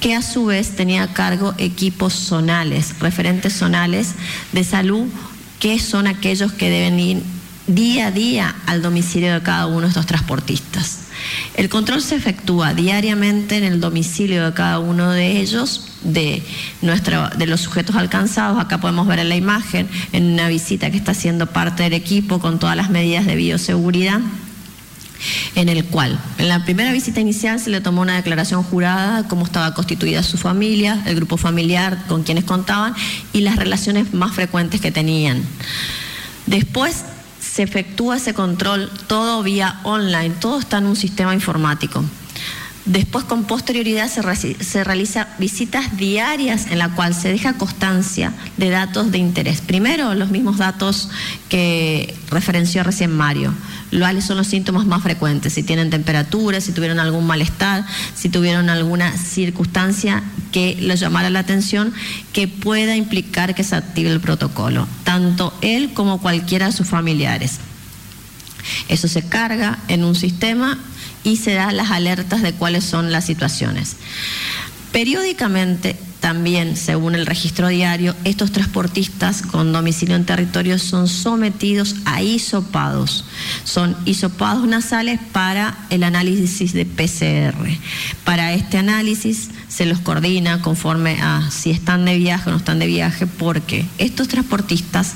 que 0.00 0.14
a 0.14 0.22
su 0.22 0.46
vez 0.46 0.76
tenía 0.76 1.04
a 1.04 1.12
cargo 1.12 1.54
equipos 1.58 2.14
zonales, 2.14 2.98
referentes 2.98 3.54
zonales 3.54 4.14
de 4.52 4.64
salud, 4.64 5.06
que 5.60 5.78
son 5.78 6.06
aquellos 6.06 6.52
que 6.52 6.70
deben 6.70 6.98
ir 6.98 7.22
día 7.66 8.08
a 8.08 8.10
día 8.10 8.54
al 8.66 8.82
domicilio 8.82 9.32
de 9.32 9.42
cada 9.42 9.66
uno 9.66 9.82
de 9.82 9.88
estos 9.88 10.06
transportistas. 10.06 10.98
El 11.54 11.68
control 11.68 12.02
se 12.02 12.16
efectúa 12.16 12.74
diariamente 12.74 13.56
en 13.56 13.64
el 13.64 13.80
domicilio 13.80 14.44
de 14.44 14.54
cada 14.54 14.78
uno 14.78 15.10
de 15.10 15.40
ellos, 15.40 15.88
de, 16.02 16.42
de 16.80 17.46
los 17.46 17.60
sujetos 17.60 17.96
alcanzados. 17.96 18.58
Acá 18.58 18.80
podemos 18.80 19.06
ver 19.06 19.18
en 19.18 19.28
la 19.28 19.36
imagen, 19.36 19.88
en 20.12 20.32
una 20.32 20.48
visita 20.48 20.90
que 20.90 20.96
está 20.96 21.12
haciendo 21.12 21.46
parte 21.46 21.82
del 21.82 21.92
equipo 21.92 22.38
con 22.38 22.58
todas 22.58 22.76
las 22.76 22.90
medidas 22.90 23.26
de 23.26 23.36
bioseguridad 23.36 24.20
en 25.54 25.68
el 25.68 25.84
cual 25.84 26.18
en 26.38 26.48
la 26.48 26.64
primera 26.64 26.92
visita 26.92 27.20
inicial 27.20 27.60
se 27.60 27.70
le 27.70 27.80
tomó 27.80 28.00
una 28.00 28.16
declaración 28.16 28.62
jurada, 28.62 29.28
cómo 29.28 29.44
estaba 29.44 29.74
constituida 29.74 30.22
su 30.22 30.38
familia, 30.38 31.02
el 31.06 31.16
grupo 31.16 31.36
familiar 31.36 32.04
con 32.08 32.22
quienes 32.22 32.44
contaban 32.44 32.94
y 33.32 33.42
las 33.42 33.56
relaciones 33.56 34.14
más 34.14 34.32
frecuentes 34.32 34.80
que 34.80 34.90
tenían. 34.90 35.42
Después 36.46 37.04
se 37.50 37.62
efectúa 37.64 38.16
ese 38.16 38.32
control 38.32 38.90
todo 39.08 39.42
vía 39.42 39.80
online, 39.82 40.36
todo 40.40 40.60
está 40.60 40.78
en 40.78 40.86
un 40.86 40.96
sistema 40.96 41.34
informático. 41.34 42.04
Después, 42.90 43.24
con 43.24 43.44
posterioridad, 43.44 44.10
se, 44.10 44.64
se 44.64 44.82
realiza 44.82 45.28
visitas 45.38 45.96
diarias 45.96 46.66
en 46.72 46.78
la 46.78 46.88
cual 46.88 47.14
se 47.14 47.28
deja 47.28 47.52
constancia 47.52 48.32
de 48.56 48.68
datos 48.68 49.12
de 49.12 49.18
interés. 49.18 49.60
Primero, 49.60 50.12
los 50.16 50.30
mismos 50.30 50.58
datos 50.58 51.08
que 51.48 52.16
referenció 52.30 52.82
recién 52.82 53.16
Mario. 53.16 53.54
¿Cuáles 53.96 54.24
son 54.24 54.38
los 54.38 54.48
síntomas 54.48 54.86
más 54.86 55.04
frecuentes? 55.04 55.52
Si 55.52 55.62
tienen 55.62 55.88
temperatura, 55.88 56.60
si 56.60 56.72
tuvieron 56.72 56.98
algún 56.98 57.28
malestar, 57.28 57.86
si 58.16 58.28
tuvieron 58.28 58.68
alguna 58.68 59.16
circunstancia 59.16 60.24
que 60.50 60.76
les 60.80 60.98
llamara 60.98 61.30
la 61.30 61.38
atención 61.38 61.94
que 62.32 62.48
pueda 62.48 62.96
implicar 62.96 63.54
que 63.54 63.62
se 63.62 63.76
active 63.76 64.10
el 64.10 64.18
protocolo, 64.18 64.88
tanto 65.04 65.54
él 65.60 65.92
como 65.94 66.20
cualquiera 66.20 66.66
de 66.66 66.72
sus 66.72 66.88
familiares. 66.88 67.60
Eso 68.88 69.06
se 69.06 69.22
carga 69.22 69.78
en 69.86 70.02
un 70.02 70.16
sistema 70.16 70.76
y 71.24 71.36
se 71.36 71.54
da 71.54 71.72
las 71.72 71.90
alertas 71.90 72.42
de 72.42 72.52
cuáles 72.52 72.84
son 72.84 73.12
las 73.12 73.24
situaciones. 73.24 73.96
Periódicamente 74.92 75.96
también, 76.20 76.76
según 76.76 77.14
el 77.14 77.24
registro 77.24 77.68
diario, 77.68 78.14
estos 78.24 78.52
transportistas 78.52 79.40
con 79.40 79.72
domicilio 79.72 80.16
en 80.16 80.26
territorio 80.26 80.78
son 80.78 81.08
sometidos 81.08 81.96
a 82.04 82.22
hisopados. 82.22 83.24
Son 83.64 83.96
hisopados 84.04 84.68
nasales 84.68 85.18
para 85.32 85.78
el 85.88 86.02
análisis 86.02 86.74
de 86.74 86.84
PCR. 86.84 87.56
Para 88.24 88.52
este 88.52 88.76
análisis 88.76 89.48
se 89.68 89.86
los 89.86 90.00
coordina 90.00 90.60
conforme 90.60 91.22
a 91.22 91.50
si 91.50 91.70
están 91.70 92.04
de 92.04 92.18
viaje 92.18 92.50
o 92.50 92.52
no 92.52 92.58
están 92.58 92.78
de 92.78 92.86
viaje, 92.86 93.26
porque 93.26 93.86
estos 93.96 94.28
transportistas 94.28 95.14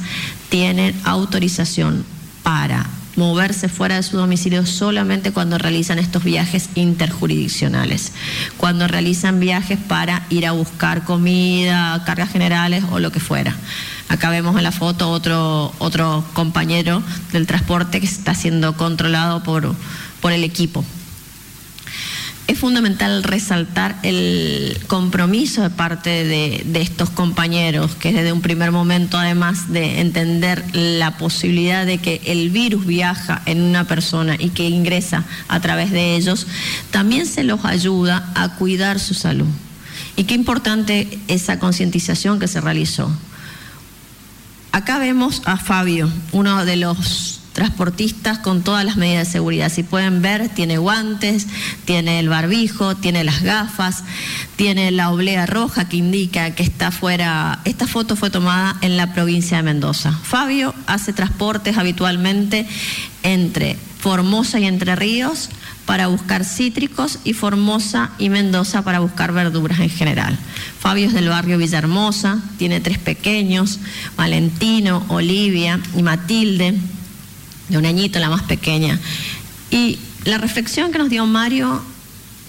tienen 0.48 0.98
autorización 1.04 2.06
para 2.42 2.86
moverse 3.16 3.68
fuera 3.68 3.96
de 3.96 4.03
su 4.03 4.16
domicilio 4.16 4.66
solamente 4.66 5.33
cuando 5.33 5.59
realizan 5.59 5.98
estos 5.98 6.24
viajes 6.24 6.70
interjurisdiccionales, 6.74 8.12
cuando 8.57 8.88
realizan 8.88 9.40
viajes 9.40 9.79
para 9.79 10.27
ir 10.31 10.46
a 10.46 10.53
buscar 10.53 11.05
comida, 11.05 12.03
cargas 12.05 12.31
generales 12.31 12.85
o 12.90 12.98
lo 12.98 13.12
que 13.12 13.20
fuera. 13.20 13.55
Acá 14.09 14.31
vemos 14.31 14.57
en 14.57 14.62
la 14.62 14.72
foto 14.72 15.11
otro, 15.11 15.72
otro 15.79 16.24
compañero 16.35 17.03
del 17.33 17.46
transporte 17.46 18.00
que 18.00 18.07
está 18.07 18.35
siendo 18.35 18.77
controlado 18.77 19.42
por, 19.42 19.74
por 20.20 20.33
el 20.33 20.44
equipo 20.44 20.85
es 22.46 22.59
fundamental 22.59 23.22
resaltar 23.22 23.96
el 24.02 24.78
compromiso 24.87 25.62
de 25.62 25.70
parte 25.70 26.11
de, 26.24 26.80
estos 26.80 27.09
compañeros, 27.09 27.94
que 27.94 28.12
desde 28.12 28.33
un 28.33 28.42
primer 28.42 28.70
momento, 28.70 29.18
además 29.18 29.72
de 29.72 30.00
entender 30.00 30.62
la 30.74 31.16
posibilidad 31.16 31.87
de 31.87 31.98
que 31.98 32.20
el 32.26 32.50
virus 32.50 32.85
viaja 32.85 33.40
en 33.46 33.62
una 33.62 33.85
persona 33.85 34.37
y 34.38 34.50
que 34.50 34.68
ingresa 34.68 35.24
a 35.48 35.61
través 35.61 35.90
de 35.90 36.16
ellos, 36.16 36.46
también 36.90 37.26
se 37.26 37.44
los 37.44 37.64
ayuda 37.64 38.30
a 38.35 38.57
cuidar 38.57 39.00
su 39.00 39.14
salud. 39.14 39.48
Y 40.16 40.24
qué 40.24 40.35
importante 40.35 41.18
esa 41.28 41.59
concientización 41.59 42.38
que 42.38 42.48
se 42.48 42.61
realizó. 42.61 43.11
Acá 44.70 44.98
vemos 44.98 45.40
a 45.46 45.57
Fabio, 45.57 46.11
uno 46.33 46.64
de 46.64 46.76
los 46.76 47.40
transportistas 47.54 48.40
con 48.40 48.62
todas 48.62 48.84
las 48.84 48.96
medidas 48.96 49.28
de 49.28 49.32
seguridad. 49.32 49.72
Si 49.72 49.84
pueden 49.84 50.20
ver, 50.20 50.50
tiene 50.50 50.76
guantes, 50.76 51.46
tiene 51.86 52.18
el 52.18 52.28
barbijo, 52.28 52.96
tiene 52.96 53.24
las 53.24 53.42
gafas, 53.42 54.02
tiene 54.56 54.90
la 54.90 55.10
oblea 55.10 55.46
roja 55.46 55.88
que 55.88 55.96
indica 55.96 56.50
que 56.50 56.64
está 56.64 56.90
fuera. 56.90 57.60
Esta 57.64 57.86
foto 57.86 58.16
fue 58.16 58.28
tomada 58.28 58.76
en 58.82 58.96
la 58.96 59.14
provincia 59.14 59.56
de 59.56 59.62
Mendoza. 59.62 60.12
Fabio 60.12 60.74
hace 60.86 61.12
transportes 61.12 61.78
habitualmente 61.78 62.66
entre 63.22 63.78
Formosa 64.00 64.58
y 64.58 64.66
Entre 64.66 64.96
Ríos 64.96 65.48
para 65.86 66.08
buscar 66.08 66.44
cítricos 66.44 67.20
y 67.24 67.34
Formosa 67.34 68.10
y 68.18 68.30
Mendoza 68.30 68.82
para 68.82 68.98
buscar 68.98 69.32
verduras 69.32 69.78
en 69.78 69.90
general. 69.90 70.36
Fabio 70.80 71.06
es 71.06 71.14
del 71.14 71.28
barrio 71.28 71.56
Villahermosa, 71.56 72.40
tiene 72.58 72.80
tres 72.80 72.98
pequeños, 72.98 73.78
Valentino, 74.16 75.04
Olivia 75.08 75.78
y 75.96 76.02
Matilde 76.02 76.74
de 77.68 77.79
un 77.79 77.87
añito, 77.87 78.18
la 78.18 78.31
más 78.31 78.42
pequeña. 78.42 78.98
Y 79.70 79.98
la 80.24 80.38
reflexión 80.38 80.92
que 80.92 80.98
nos 80.98 81.11
dio 81.11 81.27
Mario 81.27 81.83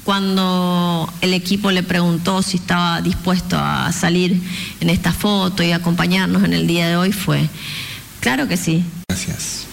cuando 0.03 1.11
el 1.21 1.33
equipo 1.33 1.71
le 1.71 1.81
preguntó 1.81 2.43
si 2.43 2.57
estaba 2.57 3.01
dispuesto 3.01 3.57
a 3.57 3.91
salir 3.91 4.39
en 4.79 4.89
esta 4.89 5.11
foto 5.11 5.63
y 5.63 5.71
acompañarnos 5.71 6.43
en 6.43 6.53
el 6.53 6.67
día 6.67 6.87
de 6.87 6.95
hoy 6.95 7.11
fue, 7.11 7.49
claro 8.19 8.47
que 8.47 8.55
sí. 8.55 8.83
Gracias. 9.09 9.65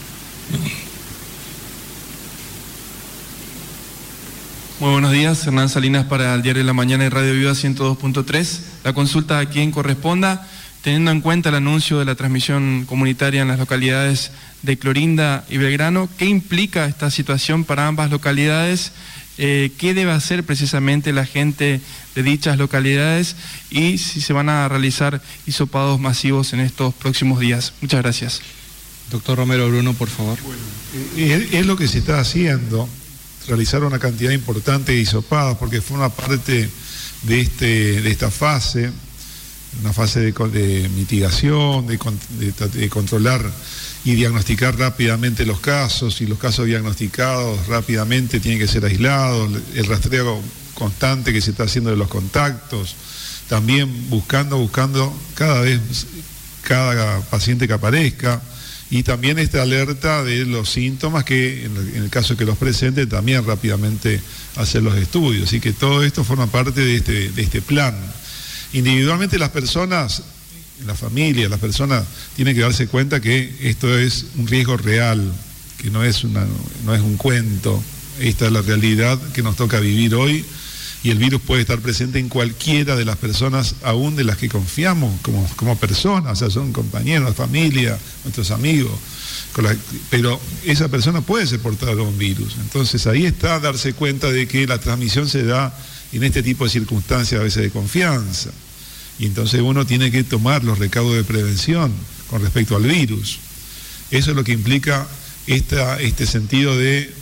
Muy 4.80 4.90
buenos 4.90 5.12
días, 5.12 5.46
Hernán 5.46 5.68
Salinas 5.68 6.06
para 6.06 6.34
el 6.34 6.42
Diario 6.42 6.62
de 6.62 6.66
la 6.66 6.72
Mañana 6.72 7.04
y 7.04 7.08
Radio 7.08 7.34
Viva 7.34 7.52
102.3. 7.52 8.60
La 8.82 8.92
consulta 8.94 9.38
a 9.38 9.46
quien 9.46 9.70
corresponda, 9.70 10.48
teniendo 10.82 11.10
en 11.10 11.20
cuenta 11.20 11.48
el 11.48 11.54
anuncio 11.54 11.98
de 11.98 12.04
la 12.04 12.14
transmisión 12.14 12.84
comunitaria 12.86 13.42
en 13.42 13.48
las 13.48 13.58
localidades 13.58 14.32
de 14.62 14.76
Clorinda 14.76 15.44
y 15.48 15.56
Belgrano. 15.56 16.08
¿Qué 16.18 16.26
implica 16.26 16.86
esta 16.86 17.10
situación 17.10 17.64
para 17.64 17.86
ambas 17.86 18.10
localidades? 18.10 18.92
Eh, 19.38 19.72
¿Qué 19.78 19.94
debe 19.94 20.12
hacer 20.12 20.44
precisamente 20.44 21.12
la 21.12 21.24
gente 21.24 21.80
de 22.14 22.22
dichas 22.22 22.58
localidades? 22.58 23.36
Y 23.70 23.98
si 23.98 24.20
se 24.20 24.32
van 24.32 24.48
a 24.48 24.68
realizar 24.68 25.22
hisopados 25.46 26.00
masivos 26.00 26.52
en 26.52 26.60
estos 26.60 26.92
próximos 26.94 27.40
días. 27.40 27.72
Muchas 27.80 28.02
gracias. 28.02 28.42
Doctor 29.10 29.38
Romero 29.38 29.68
Bruno, 29.68 29.94
por 29.94 30.08
favor. 30.08 30.38
Eh, 31.16 31.48
es, 31.52 31.66
lo 31.66 31.76
que 31.76 31.86
se 31.86 31.98
está 31.98 32.18
haciendo, 32.18 32.88
realizar 33.46 33.84
una 33.84 33.98
cantidad 33.98 34.32
importante 34.32 34.92
de 34.92 35.00
hisopados, 35.00 35.58
porque 35.58 35.80
forma 35.80 36.08
parte 36.08 36.68
de, 37.22 37.40
este, 37.40 38.00
de 38.00 38.10
esta 38.10 38.30
fase, 38.30 38.90
una 39.80 39.92
fase 39.92 40.20
de, 40.20 40.88
mitigación, 40.94 41.86
de, 41.86 42.88
controlar 42.88 43.50
y 44.04 44.14
diagnosticar 44.14 44.78
rápidamente 44.78 45.46
los 45.46 45.60
casos 45.60 46.20
y 46.20 46.26
los 46.26 46.38
casos 46.38 46.66
diagnosticados 46.66 47.66
rápidamente 47.66 48.40
tienen 48.40 48.60
que 48.60 48.68
ser 48.68 48.84
aislados, 48.84 49.50
el 49.74 49.86
rastreo 49.86 50.40
constante 50.74 51.32
que 51.32 51.40
se 51.40 51.52
está 51.52 51.64
haciendo 51.64 51.90
de 51.90 51.96
los 51.96 52.08
contactos, 52.08 52.96
también 53.48 54.10
buscando, 54.10 54.58
buscando 54.58 55.12
cada 55.34 55.60
vez 55.60 55.80
cada 56.62 57.20
paciente 57.22 57.66
que 57.66 57.74
aparezca 57.74 58.40
y 58.92 59.02
también 59.02 59.38
esta 59.38 59.62
alerta 59.62 60.22
de 60.22 60.44
los 60.44 60.68
síntomas 60.68 61.24
que 61.24 61.64
en 61.64 62.02
el 62.02 62.10
caso 62.10 62.36
que 62.36 62.44
los 62.44 62.58
presenten 62.58 63.08
también 63.08 63.44
rápidamente 63.46 64.20
hacer 64.56 64.82
los 64.82 64.96
estudios. 64.96 65.48
Así 65.48 65.60
que 65.60 65.72
todo 65.72 66.04
esto 66.04 66.24
forma 66.24 66.46
parte 66.46 66.82
de 66.82 66.96
este, 66.96 67.30
de 67.30 67.42
este 67.42 67.62
plan. 67.62 67.96
Individualmente 68.72 69.38
las 69.38 69.50
personas 69.50 70.22
la 70.86 70.94
familia, 70.94 71.48
las 71.48 71.60
personas 71.60 72.04
tienen 72.34 72.54
que 72.54 72.62
darse 72.62 72.88
cuenta 72.88 73.20
que 73.20 73.54
esto 73.62 73.96
es 73.96 74.26
un 74.36 74.46
riesgo 74.46 74.76
real, 74.76 75.32
que 75.78 75.90
no 75.90 76.04
es, 76.04 76.24
una, 76.24 76.46
no 76.84 76.94
es 76.94 77.00
un 77.00 77.16
cuento. 77.16 77.82
Esta 78.20 78.46
es 78.46 78.52
la 78.52 78.62
realidad 78.62 79.18
que 79.32 79.42
nos 79.42 79.56
toca 79.56 79.80
vivir 79.80 80.14
hoy 80.14 80.44
y 81.04 81.10
el 81.10 81.18
virus 81.18 81.40
puede 81.42 81.62
estar 81.62 81.80
presente 81.80 82.20
en 82.20 82.28
cualquiera 82.28 82.94
de 82.94 83.04
las 83.04 83.16
personas, 83.16 83.74
aún 83.82 84.14
de 84.14 84.22
las 84.22 84.36
que 84.36 84.48
confiamos 84.48 85.20
como, 85.22 85.48
como 85.56 85.76
personas, 85.76 86.32
o 86.32 86.36
sea, 86.36 86.50
son 86.50 86.72
compañeros, 86.72 87.34
familia, 87.34 87.98
nuestros 88.22 88.52
amigos. 88.52 88.92
pero 90.10 90.40
esa 90.64 90.88
persona 90.88 91.20
puede 91.20 91.46
ser 91.46 91.58
portadora 91.60 91.96
de 91.96 92.02
un 92.02 92.18
virus. 92.18 92.56
Entonces 92.60 93.06
ahí 93.08 93.26
está 93.26 93.58
darse 93.58 93.94
cuenta 93.94 94.30
de 94.30 94.46
que 94.46 94.66
la 94.66 94.78
transmisión 94.78 95.28
se 95.28 95.42
da 95.42 95.74
en 96.12 96.24
este 96.24 96.42
tipo 96.42 96.64
de 96.64 96.70
circunstancias 96.70 97.40
a 97.40 97.44
veces 97.44 97.62
de 97.62 97.70
confianza 97.70 98.50
y 99.18 99.26
entonces 99.26 99.60
uno 99.60 99.86
tiene 99.86 100.10
que 100.10 100.24
tomar 100.24 100.64
los 100.64 100.78
recaudos 100.78 101.14
de 101.14 101.24
prevención 101.24 101.92
con 102.28 102.42
respecto 102.42 102.76
al 102.76 102.82
virus. 102.82 103.38
Eso 104.10 104.30
es 104.30 104.36
lo 104.36 104.44
que 104.44 104.52
implica 104.52 105.06
este 105.46 106.26
sentido 106.26 106.76
de 106.76 107.12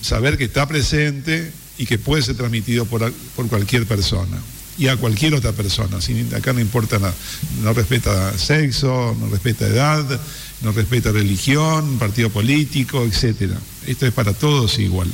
saber 0.00 0.36
que 0.36 0.44
está 0.44 0.66
presente 0.66 1.52
y 1.78 1.86
que 1.86 1.98
puede 1.98 2.22
ser 2.22 2.36
transmitido 2.36 2.84
por, 2.86 3.12
cualquier 3.48 3.86
persona 3.86 4.38
y 4.76 4.88
a 4.88 4.96
cualquier 4.96 5.34
otra 5.34 5.52
persona. 5.52 5.98
acá 6.36 6.52
no 6.52 6.60
importa 6.60 6.98
nada. 6.98 7.14
No 7.62 7.72
respeta 7.72 8.36
sexo, 8.36 9.16
no 9.18 9.28
respeta 9.28 9.66
edad, 9.66 10.20
no 10.62 10.72
respeta 10.72 11.12
religión, 11.12 11.98
partido 11.98 12.30
político, 12.30 13.04
etc. 13.04 13.52
Esto 13.86 14.06
es 14.06 14.12
para 14.12 14.32
todos 14.32 14.78
igual. 14.78 15.08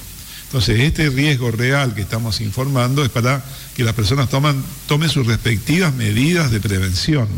Entonces, 0.51 0.80
este 0.80 1.09
riesgo 1.11 1.53
real 1.53 1.94
que 1.94 2.01
estamos 2.01 2.40
informando 2.40 3.05
es 3.05 3.09
para 3.09 3.40
que 3.76 3.84
las 3.84 3.94
personas 3.94 4.28
tomen 4.28 5.09
sus 5.09 5.24
respectivas 5.24 5.94
medidas 5.94 6.51
de 6.51 6.59
prevención. 6.59 7.28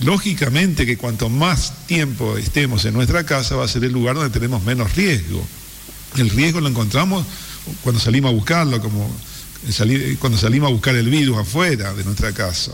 Lógicamente 0.00 0.84
que 0.84 0.98
cuanto 0.98 1.30
más 1.30 1.86
tiempo 1.86 2.36
estemos 2.36 2.84
en 2.84 2.92
nuestra 2.92 3.24
casa 3.24 3.56
va 3.56 3.64
a 3.64 3.68
ser 3.68 3.84
el 3.84 3.92
lugar 3.92 4.16
donde 4.16 4.28
tenemos 4.28 4.62
menos 4.64 4.94
riesgo. 4.94 5.42
El 6.18 6.28
riesgo 6.28 6.60
lo 6.60 6.68
encontramos 6.68 7.24
cuando 7.82 7.98
salimos 7.98 8.30
a 8.30 8.34
buscarlo, 8.34 8.82
como 8.82 9.10
cuando 10.18 10.36
salimos 10.36 10.68
a 10.68 10.72
buscar 10.72 10.94
el 10.94 11.08
virus 11.08 11.38
afuera 11.38 11.94
de 11.94 12.04
nuestra 12.04 12.32
casa. 12.32 12.72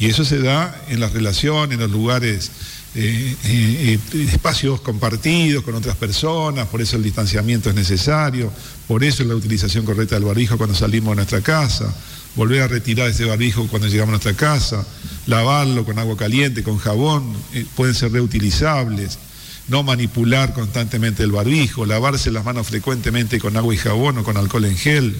Y 0.00 0.06
eso 0.06 0.24
se 0.24 0.40
da 0.40 0.84
en 0.88 0.98
las 0.98 1.12
relaciones, 1.12 1.74
en 1.74 1.80
los 1.80 1.92
lugares, 1.92 2.50
eh, 2.98 3.36
eh, 3.44 3.98
eh, 4.14 4.26
espacios 4.32 4.80
compartidos 4.80 5.62
con 5.62 5.74
otras 5.74 5.96
personas, 5.96 6.66
por 6.68 6.80
eso 6.80 6.96
el 6.96 7.02
distanciamiento 7.02 7.68
es 7.68 7.74
necesario, 7.74 8.50
por 8.88 9.04
eso 9.04 9.22
la 9.24 9.34
utilización 9.34 9.84
correcta 9.84 10.14
del 10.14 10.24
barbijo 10.24 10.56
cuando 10.56 10.74
salimos 10.74 11.10
de 11.10 11.16
nuestra 11.16 11.42
casa, 11.42 11.94
volver 12.36 12.62
a 12.62 12.68
retirar 12.68 13.10
ese 13.10 13.26
barbijo 13.26 13.68
cuando 13.68 13.88
llegamos 13.88 14.08
a 14.08 14.12
nuestra 14.12 14.32
casa, 14.32 14.82
lavarlo 15.26 15.84
con 15.84 15.98
agua 15.98 16.16
caliente, 16.16 16.62
con 16.62 16.78
jabón, 16.78 17.34
pueden 17.74 17.94
ser 17.94 18.12
reutilizables 18.12 19.18
no 19.68 19.82
manipular 19.82 20.54
constantemente 20.54 21.22
el 21.22 21.32
barbijo, 21.32 21.84
lavarse 21.84 22.30
las 22.30 22.46
manos 22.46 22.66
frecuentemente 22.66 23.38
con 23.38 23.58
agua 23.58 23.74
y 23.74 23.76
jabón 23.76 24.16
o 24.16 24.24
con 24.24 24.38
alcohol 24.38 24.64
en 24.64 24.76
gel 24.78 25.14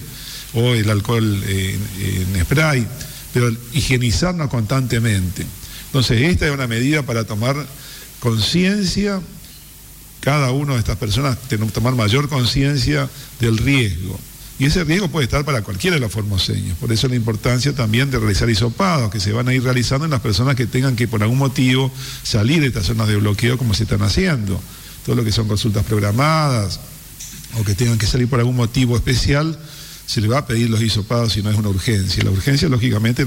o 0.53 0.73
el 0.73 0.89
alcohol 0.89 1.43
en 1.43 2.43
spray, 2.43 2.87
pero 3.33 3.51
higienizarnos 3.73 4.49
constantemente. 4.49 5.45
Entonces, 5.87 6.21
esta 6.21 6.47
es 6.47 6.51
una 6.53 6.67
medida 6.67 7.03
para 7.03 7.25
tomar 7.25 7.55
conciencia, 8.19 9.21
cada 10.19 10.51
una 10.51 10.73
de 10.73 10.79
estas 10.79 10.97
personas 10.97 11.37
tomar 11.73 11.95
mayor 11.95 12.29
conciencia 12.29 13.09
del 13.39 13.57
riesgo. 13.57 14.19
Y 14.59 14.65
ese 14.65 14.83
riesgo 14.83 15.07
puede 15.07 15.25
estar 15.25 15.45
para 15.45 15.61
cualquiera 15.61 15.95
de 15.95 15.99
los 15.99 16.11
formoseños. 16.11 16.77
Por 16.79 16.91
eso 16.91 17.07
la 17.07 17.15
importancia 17.15 17.73
también 17.73 18.09
de 18.09 18.17
realizar 18.17 18.49
hisopados, 18.49 19.11
que 19.11 19.19
se 19.19 19.31
van 19.31 19.47
a 19.47 19.53
ir 19.53 19.63
realizando 19.63 20.05
en 20.05 20.11
las 20.11 20.21
personas 20.21 20.55
que 20.55 20.65
tengan 20.65 20.95
que 20.95 21.07
por 21.07 21.21
algún 21.21 21.37
motivo 21.37 21.91
salir 22.23 22.61
de 22.61 22.67
estas 22.67 22.87
zonas 22.87 23.07
de 23.07 23.17
bloqueo 23.17 23.57
como 23.57 23.75
se 23.75 23.83
están 23.83 24.01
haciendo. 24.01 24.59
Todo 25.05 25.15
lo 25.15 25.23
que 25.23 25.31
son 25.31 25.47
consultas 25.47 25.85
programadas 25.85 26.79
o 27.59 27.63
que 27.63 27.75
tengan 27.75 27.99
que 27.99 28.07
salir 28.07 28.27
por 28.27 28.39
algún 28.39 28.55
motivo 28.55 28.95
especial, 28.95 29.57
se 30.07 30.21
le 30.21 30.27
va 30.27 30.39
a 30.39 30.47
pedir 30.47 30.69
los 30.69 30.81
hisopados 30.81 31.33
si 31.33 31.43
no 31.43 31.51
es 31.51 31.57
una 31.57 31.69
urgencia. 31.69 32.23
La 32.23 32.31
urgencia, 32.31 32.67
lógicamente, 32.69 33.25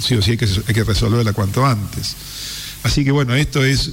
sí 0.00 0.14
o 0.14 0.22
sí 0.22 0.32
hay 0.32 0.36
que, 0.36 0.44
hay 0.44 0.74
que 0.74 0.84
resolverla 0.84 1.32
cuanto 1.32 1.66
antes. 1.66 2.14
Así 2.84 3.04
que 3.04 3.10
bueno, 3.10 3.34
esto 3.34 3.64
es 3.64 3.90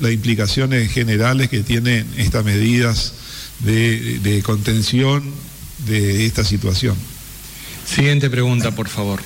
las 0.00 0.12
implicaciones 0.12 0.90
generales 0.90 1.48
que 1.48 1.62
tienen 1.62 2.06
estas 2.16 2.44
medidas 2.44 3.12
de 3.60 4.42
contención 4.44 5.32
de 5.86 6.26
esta 6.26 6.44
situación. 6.44 6.96
Siguiente 7.86 8.28
pregunta, 8.28 8.72
por 8.72 8.88
favor. 8.88 9.20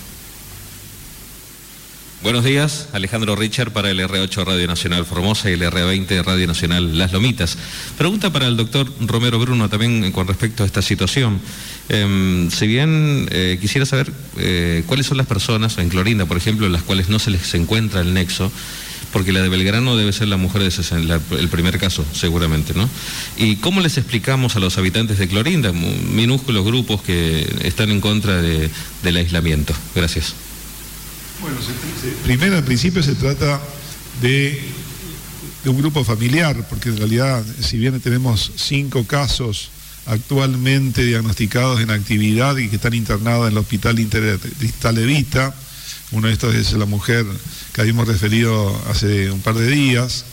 Buenos 2.20 2.42
días, 2.42 2.88
Alejandro 2.92 3.36
Richard 3.36 3.70
para 3.70 3.92
el 3.92 4.00
R8 4.00 4.44
Radio 4.44 4.66
Nacional 4.66 5.04
Formosa 5.06 5.50
y 5.50 5.52
el 5.52 5.62
R20 5.62 6.24
Radio 6.24 6.48
Nacional 6.48 6.98
Las 6.98 7.12
Lomitas. 7.12 7.56
Pregunta 7.96 8.32
para 8.32 8.48
el 8.48 8.56
doctor 8.56 8.92
Romero 9.00 9.38
Bruno 9.38 9.68
también 9.68 10.10
con 10.10 10.26
respecto 10.26 10.64
a 10.64 10.66
esta 10.66 10.82
situación. 10.82 11.40
Em, 11.88 12.50
si 12.50 12.66
bien 12.66 13.28
eh, 13.30 13.58
quisiera 13.60 13.86
saber 13.86 14.12
eh, 14.36 14.82
cuáles 14.86 15.06
son 15.06 15.16
las 15.16 15.28
personas, 15.28 15.78
en 15.78 15.90
Clorinda 15.90 16.26
por 16.26 16.36
ejemplo, 16.36 16.66
en 16.66 16.72
las 16.72 16.82
cuales 16.82 17.08
no 17.08 17.20
se 17.20 17.30
les 17.30 17.54
encuentra 17.54 18.00
el 18.00 18.12
nexo, 18.12 18.50
porque 19.12 19.30
la 19.30 19.40
de 19.40 19.48
Belgrano 19.48 19.96
debe 19.96 20.12
ser 20.12 20.26
la 20.26 20.36
mujer 20.36 20.64
de 20.64 20.72
60, 20.72 21.20
el 21.38 21.48
primer 21.48 21.78
caso, 21.78 22.04
seguramente, 22.12 22.74
¿no? 22.74 22.90
¿Y 23.36 23.56
cómo 23.56 23.80
les 23.80 23.96
explicamos 23.96 24.56
a 24.56 24.58
los 24.58 24.76
habitantes 24.76 25.18
de 25.18 25.28
Clorinda, 25.28 25.72
minúsculos 25.72 26.64
grupos 26.64 27.00
que 27.00 27.48
están 27.62 27.90
en 27.90 28.00
contra 28.00 28.42
del 28.42 29.16
aislamiento? 29.16 29.72
Gracias. 29.94 30.34
Bueno, 31.40 31.56
primero, 32.24 32.58
en 32.58 32.64
principio 32.64 33.00
se 33.02 33.14
trata 33.14 33.60
de, 34.20 34.60
un 35.66 35.78
grupo 35.78 36.02
familiar, 36.02 36.66
porque 36.68 36.88
en 36.88 36.96
realidad, 36.96 37.44
si 37.60 37.76
bien 37.76 38.00
tenemos 38.00 38.52
cinco 38.56 39.04
casos 39.04 39.70
actualmente 40.06 41.04
diagnosticados 41.04 41.80
en 41.80 41.90
actividad 41.90 42.56
y 42.56 42.68
que 42.68 42.76
están 42.76 42.94
internados 42.94 43.46
en 43.46 43.52
el 43.52 43.58
Hospital 43.58 44.00
Intertalevita, 44.00 45.54
uno 46.10 46.26
de 46.26 46.32
estos 46.32 46.54
es 46.54 46.72
la 46.72 46.86
mujer 46.86 47.24
que 47.72 47.82
habíamos 47.82 48.08
referido 48.08 48.74
hace 48.90 49.30
un 49.30 49.40
par 49.40 49.54
de 49.54 49.68
días, 49.68 50.24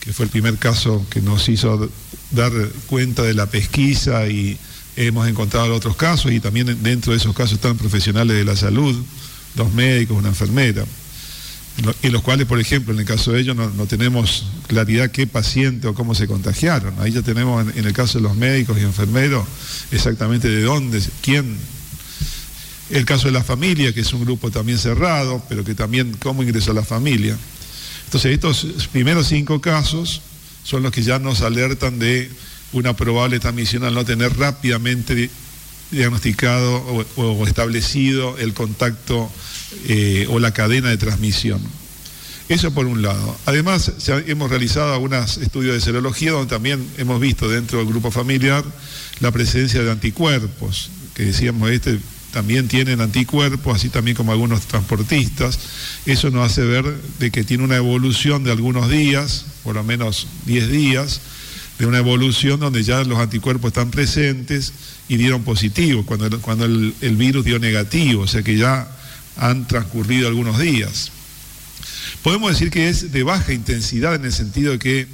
que 0.00 0.12
fue 0.12 0.26
el 0.26 0.30
primer 0.30 0.56
caso 0.56 1.04
que 1.10 1.20
nos 1.20 1.48
hizo 1.48 1.90
dar 2.30 2.52
cuenta 2.86 3.22
de 3.22 3.34
la 3.34 3.46
pesquisa 3.46 4.28
y 4.28 4.56
hemos 4.96 5.28
encontrado 5.28 5.74
otros 5.74 5.96
casos 5.96 6.32
y 6.32 6.40
también 6.40 6.82
dentro 6.82 7.12
de 7.12 7.18
esos 7.18 7.34
casos 7.34 7.54
están 7.54 7.76
profesionales 7.76 8.36
de 8.36 8.44
la 8.44 8.56
salud, 8.56 8.94
dos 9.54 9.72
médicos, 9.72 10.16
una 10.16 10.28
enfermera, 10.28 10.84
en 12.02 12.12
los 12.12 12.22
cuales, 12.22 12.46
por 12.46 12.60
ejemplo, 12.60 12.94
en 12.94 13.00
el 13.00 13.04
caso 13.04 13.32
de 13.32 13.40
ellos 13.40 13.56
no, 13.56 13.86
tenemos 13.86 14.46
claridad 14.68 15.10
qué 15.10 15.26
paciente 15.26 15.88
o 15.88 15.94
cómo 15.94 16.14
se 16.14 16.28
contagiaron. 16.28 16.94
Ahí 17.00 17.10
ya 17.10 17.22
tenemos 17.22 17.66
en, 17.66 17.78
en 17.78 17.84
el 17.86 17.92
caso 17.92 18.18
de 18.18 18.22
los 18.22 18.36
médicos 18.36 18.78
y 18.78 18.82
enfermeros 18.82 19.46
exactamente 19.90 20.48
de 20.48 20.62
dónde, 20.62 21.02
quién 21.20 21.56
el 22.90 23.04
caso 23.04 23.26
de 23.26 23.32
la 23.32 23.42
familia, 23.42 23.92
que 23.92 24.00
es 24.00 24.12
un 24.12 24.24
grupo 24.24 24.50
también 24.50 24.78
cerrado, 24.78 25.42
pero 25.48 25.64
que 25.64 25.74
también 25.74 26.16
cómo 26.20 26.42
ingresó 26.42 26.72
la 26.72 26.84
familia. 26.84 27.36
Entonces, 28.04 28.32
estos 28.32 28.88
primeros 28.92 29.28
cinco 29.28 29.60
casos 29.60 30.20
son 30.62 30.82
los 30.82 30.92
que 30.92 31.02
ya 31.02 31.18
nos 31.18 31.40
alertan 31.40 31.98
de 31.98 32.30
una 32.72 32.94
probable 32.94 33.40
transmisión 33.40 33.84
al 33.84 33.94
no 33.94 34.04
tener 34.04 34.36
rápidamente 34.36 35.30
diagnosticado 35.94 37.06
o, 37.16 37.46
establecido 37.46 38.36
el 38.38 38.54
contacto 38.54 39.30
eh, 39.88 40.26
o 40.30 40.38
la 40.38 40.52
cadena 40.52 40.90
de 40.90 40.96
transmisión. 40.96 41.60
Eso 42.48 42.74
por 42.74 42.86
un 42.86 43.00
lado. 43.00 43.36
Además, 43.46 43.92
hemos 44.26 44.50
realizado 44.50 44.92
algunos 44.92 45.38
estudios 45.38 45.74
de 45.74 45.80
serología 45.80 46.32
donde 46.32 46.50
también 46.50 46.86
hemos 46.98 47.18
visto 47.18 47.48
dentro 47.48 47.78
del 47.78 47.88
grupo 47.88 48.10
familiar 48.10 48.62
la 49.20 49.30
presencia 49.30 49.82
de 49.82 49.90
anticuerpos, 49.90 50.90
que 51.14 51.24
decíamos, 51.24 51.70
este 51.70 51.98
también 52.34 52.66
tienen 52.66 53.00
anticuerpos, 53.00 53.76
así 53.76 53.88
también 53.90 54.16
como 54.16 54.32
algunos 54.32 54.62
transportistas. 54.66 55.56
Eso 56.04 56.30
nos 56.30 56.50
hace 56.50 56.62
ver 56.62 56.84
de 57.20 57.30
que 57.30 57.44
tiene 57.44 57.62
una 57.62 57.76
evolución 57.76 58.42
de 58.42 58.50
algunos 58.50 58.90
días, 58.90 59.46
por 59.62 59.76
lo 59.76 59.84
menos 59.84 60.26
10 60.46 60.68
días, 60.68 61.20
de 61.78 61.86
una 61.86 61.98
evolución 61.98 62.60
donde 62.60 62.82
ya 62.82 63.02
los 63.04 63.18
anticuerpos 63.18 63.68
están 63.68 63.90
presentes 63.90 64.72
y 65.08 65.16
dieron 65.16 65.42
positivo, 65.42 66.04
cuando, 66.06 66.40
cuando 66.40 66.64
el, 66.64 66.94
el 67.00 67.16
virus 67.16 67.44
dio 67.44 67.58
negativo, 67.58 68.22
o 68.22 68.26
sea 68.26 68.42
que 68.42 68.56
ya 68.56 68.88
han 69.36 69.66
transcurrido 69.66 70.28
algunos 70.28 70.58
días. 70.58 71.10
Podemos 72.22 72.52
decir 72.52 72.70
que 72.70 72.88
es 72.88 73.12
de 73.12 73.22
baja 73.22 73.52
intensidad 73.52 74.14
en 74.14 74.24
el 74.24 74.32
sentido 74.32 74.72
de 74.72 74.78
que 74.78 75.08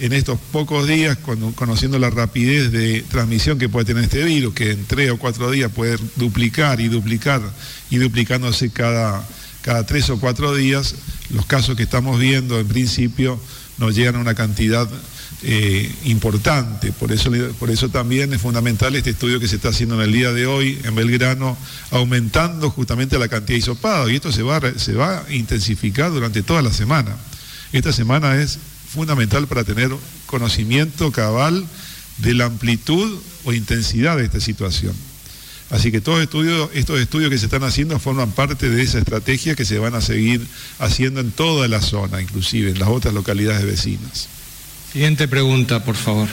en 0.00 0.12
estos 0.12 0.38
pocos 0.52 0.86
días, 0.86 1.18
conociendo 1.54 1.98
la 1.98 2.10
rapidez 2.10 2.72
de 2.72 3.02
transmisión 3.02 3.58
que 3.58 3.68
puede 3.68 3.84
tener 3.84 4.04
este 4.04 4.24
virus, 4.24 4.54
que 4.54 4.72
en 4.72 4.84
tres 4.86 5.10
o 5.10 5.18
cuatro 5.18 5.50
días 5.50 5.70
puede 5.72 5.98
duplicar 6.16 6.80
y 6.80 6.88
duplicar 6.88 7.42
y 7.90 7.96
duplicándose 7.98 8.70
cada, 8.70 9.26
cada 9.62 9.84
tres 9.84 10.08
o 10.10 10.18
cuatro 10.18 10.54
días, 10.54 10.94
los 11.30 11.46
casos 11.46 11.76
que 11.76 11.82
estamos 11.82 12.18
viendo 12.18 12.58
en 12.58 12.66
principio 12.66 13.38
nos 13.78 13.94
llegan 13.94 14.16
a 14.16 14.20
una 14.20 14.34
cantidad 14.34 14.88
eh, 15.46 15.94
importante. 16.04 16.92
Por 16.92 17.12
eso, 17.12 17.30
por 17.58 17.70
eso 17.70 17.88
también 17.90 18.32
es 18.32 18.40
fundamental 18.40 18.96
este 18.96 19.10
estudio 19.10 19.38
que 19.38 19.48
se 19.48 19.56
está 19.56 19.68
haciendo 19.68 19.96
en 19.96 20.02
el 20.08 20.12
día 20.12 20.32
de 20.32 20.46
hoy 20.46 20.78
en 20.84 20.94
Belgrano, 20.94 21.56
aumentando 21.90 22.70
justamente 22.70 23.18
la 23.18 23.28
cantidad 23.28 23.54
de 23.54 23.58
hisopados. 23.58 24.10
Y 24.10 24.16
esto 24.16 24.32
se 24.32 24.42
va, 24.42 24.60
se 24.76 24.94
va 24.94 25.18
a 25.18 25.32
intensificar 25.32 26.10
durante 26.10 26.42
toda 26.42 26.62
la 26.62 26.72
semana. 26.72 27.16
Esta 27.72 27.92
semana 27.92 28.40
es 28.40 28.58
fundamental 28.88 29.46
para 29.46 29.64
tener 29.64 29.90
conocimiento 30.26 31.12
cabal 31.12 31.66
de 32.18 32.34
la 32.34 32.46
amplitud 32.46 33.18
o 33.44 33.52
intensidad 33.52 34.16
de 34.16 34.24
esta 34.24 34.40
situación. 34.40 34.94
Así 35.70 35.90
que 35.90 36.00
todos 36.00 36.22
estos 36.74 37.00
estudios 37.00 37.30
que 37.30 37.38
se 37.38 37.46
están 37.46 37.64
haciendo 37.64 37.98
forman 37.98 38.30
parte 38.32 38.70
de 38.70 38.82
esa 38.82 38.98
estrategia 38.98 39.56
que 39.56 39.64
se 39.64 39.78
van 39.78 39.94
a 39.94 40.00
seguir 40.00 40.46
haciendo 40.78 41.20
en 41.20 41.32
toda 41.32 41.66
la 41.68 41.80
zona, 41.80 42.22
inclusive 42.22 42.70
en 42.70 42.78
las 42.78 42.88
otras 42.88 43.12
localidades 43.12 43.64
vecinas. 43.64 44.28
Siguiente 44.94 45.26
pregunta, 45.26 45.82
por 45.82 45.96
favor. 45.96 46.28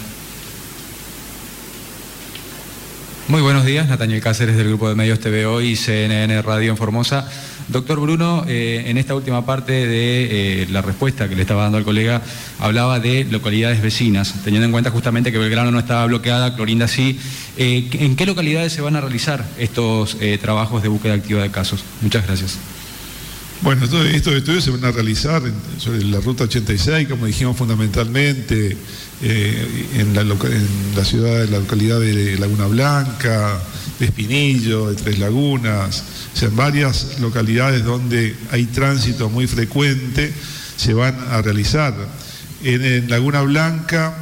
Muy 3.27 3.41
buenos 3.41 3.65
días, 3.65 3.89
Nathaniel 3.89 4.21
Cáceres 4.21 4.55
del 4.55 4.67
Grupo 4.67 4.87
de 4.87 4.93
Medios 4.93 5.19
TVO 5.19 5.61
y 5.61 5.75
CNN 5.75 6.39
Radio 6.43 6.69
en 6.69 6.77
Formosa. 6.77 7.27
Doctor 7.69 7.99
Bruno, 7.99 8.45
eh, 8.47 8.83
en 8.85 8.99
esta 8.99 9.15
última 9.15 9.47
parte 9.47 9.71
de 9.71 10.61
eh, 10.61 10.67
la 10.69 10.83
respuesta 10.83 11.27
que 11.27 11.35
le 11.35 11.41
estaba 11.41 11.63
dando 11.63 11.79
al 11.79 11.83
colega, 11.83 12.21
hablaba 12.59 12.99
de 12.99 13.23
localidades 13.23 13.81
vecinas, 13.81 14.35
teniendo 14.43 14.67
en 14.67 14.71
cuenta 14.71 14.91
justamente 14.91 15.31
que 15.31 15.39
Belgrano 15.39 15.71
no 15.71 15.79
estaba 15.79 16.05
bloqueada, 16.05 16.53
Clorinda 16.53 16.87
sí. 16.87 17.19
Eh, 17.57 17.89
¿En 17.93 18.15
qué 18.15 18.27
localidades 18.27 18.73
se 18.73 18.81
van 18.81 18.95
a 18.95 19.01
realizar 19.01 19.43
estos 19.57 20.17
trabajos 20.39 20.83
de 20.83 20.89
búsqueda 20.89 21.15
activa 21.15 21.41
de 21.41 21.49
casos? 21.49 21.83
Muchas 22.01 22.27
gracias. 22.27 22.59
Bueno, 23.61 23.85
estos 23.85 24.33
estudios 24.33 24.63
se 24.63 24.71
van 24.71 24.83
a 24.85 24.91
realizar 24.91 25.43
sobre 25.77 26.03
la 26.03 26.19
ruta 26.19 26.45
86, 26.45 27.07
como 27.07 27.27
dijimos 27.27 27.55
fundamentalmente, 27.55 28.75
en, 29.21 30.15
la, 30.15 30.21
en 30.21 30.67
la 30.95 31.05
ciudad, 31.05 31.41
de 31.41 31.47
la 31.47 31.59
localidad 31.59 31.99
de 31.99 32.39
Laguna 32.39 32.65
Blanca, 32.65 33.59
de 33.99 34.07
Espinillo, 34.07 34.89
de 34.89 34.95
Tres 34.95 35.19
Lagunas, 35.19 36.03
o 36.33 36.37
sea, 36.37 36.47
en 36.47 36.55
varias 36.55 37.19
localidades 37.19 37.83
donde 37.83 38.35
hay 38.49 38.65
tránsito 38.65 39.29
muy 39.29 39.45
frecuente 39.45 40.33
se 40.75 40.95
van 40.95 41.15
a 41.29 41.43
realizar. 41.43 41.93
En, 42.63 43.07
Laguna 43.11 43.43
Blanca 43.43 44.15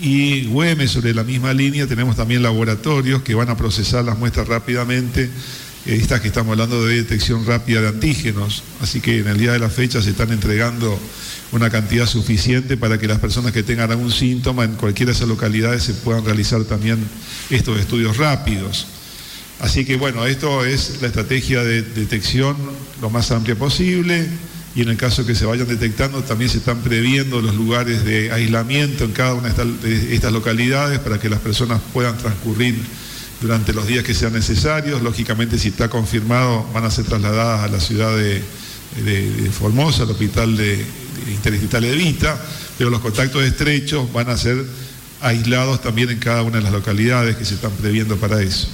y 0.00 0.44
Güemes, 0.44 0.92
sobre 0.92 1.14
la 1.14 1.24
misma 1.24 1.52
línea, 1.52 1.88
tenemos 1.88 2.14
también 2.14 2.44
laboratorios 2.44 3.22
que 3.22 3.34
van 3.34 3.50
a 3.50 3.56
procesar 3.56 4.04
las 4.04 4.16
muestras 4.16 4.46
rápidamente 4.46 5.28
estas 5.86 6.20
que 6.20 6.28
estamos 6.28 6.52
hablando 6.52 6.84
de 6.86 6.96
detección 6.96 7.44
rápida 7.46 7.80
de 7.82 7.88
antígenos. 7.88 8.62
Así 8.80 9.00
que 9.00 9.20
en 9.20 9.28
el 9.28 9.38
día 9.38 9.52
de 9.52 9.58
la 9.58 9.68
fecha 9.68 10.00
se 10.00 10.10
están 10.10 10.32
entregando 10.32 10.98
una 11.52 11.70
cantidad 11.70 12.06
suficiente 12.06 12.76
para 12.76 12.98
que 12.98 13.06
las 13.06 13.18
personas 13.18 13.52
que 13.52 13.62
tengan 13.62 13.90
algún 13.90 14.10
síntoma 14.10 14.64
en 14.64 14.74
cualquiera 14.74 15.12
de 15.12 15.16
esas 15.16 15.28
localidades 15.28 15.82
se 15.82 15.94
puedan 15.94 16.24
realizar 16.24 16.64
también 16.64 16.98
estos 17.50 17.78
estudios 17.78 18.16
rápidos. 18.16 18.86
Así 19.60 19.84
que 19.84 19.96
bueno, 19.96 20.26
esto 20.26 20.64
es 20.64 21.00
la 21.00 21.08
estrategia 21.08 21.62
de 21.62 21.82
detección 21.82 22.56
lo 23.00 23.10
más 23.10 23.30
amplia 23.30 23.54
posible 23.54 24.26
y 24.74 24.82
en 24.82 24.88
el 24.88 24.96
caso 24.96 25.24
que 25.24 25.36
se 25.36 25.46
vayan 25.46 25.68
detectando 25.68 26.22
también 26.24 26.50
se 26.50 26.58
están 26.58 26.80
previendo 26.80 27.40
los 27.40 27.54
lugares 27.54 28.04
de 28.04 28.32
aislamiento 28.32 29.04
en 29.04 29.12
cada 29.12 29.34
una 29.34 29.50
de 29.50 30.14
estas 30.14 30.32
localidades 30.32 30.98
para 30.98 31.20
que 31.20 31.28
las 31.28 31.38
personas 31.38 31.80
puedan 31.92 32.18
transcurrir 32.18 32.74
durante 33.40 33.72
los 33.72 33.86
días 33.86 34.04
que 34.04 34.14
sean 34.14 34.32
necesarios. 34.32 35.02
Lógicamente, 35.02 35.58
si 35.58 35.68
está 35.68 35.88
confirmado, 35.88 36.66
van 36.72 36.84
a 36.84 36.90
ser 36.90 37.04
trasladadas 37.04 37.60
a 37.64 37.68
la 37.68 37.80
ciudad 37.80 38.16
de, 38.16 38.42
Formosa, 39.50 40.04
al 40.04 40.10
hospital 40.10 40.56
de, 40.56 40.84
interdistrital 41.28 41.82
de 41.82 41.96
Vita, 41.96 42.40
pero 42.78 42.90
los 42.90 43.00
contactos 43.00 43.42
estrechos 43.42 44.12
van 44.12 44.30
a 44.30 44.36
ser 44.36 44.64
aislados 45.20 45.80
también 45.82 46.10
en 46.10 46.18
cada 46.18 46.42
una 46.42 46.58
de 46.58 46.62
las 46.62 46.72
localidades 46.72 47.36
que 47.36 47.44
se 47.44 47.54
están 47.54 47.72
previendo 47.72 48.16
para 48.16 48.40
eso. 48.42 48.68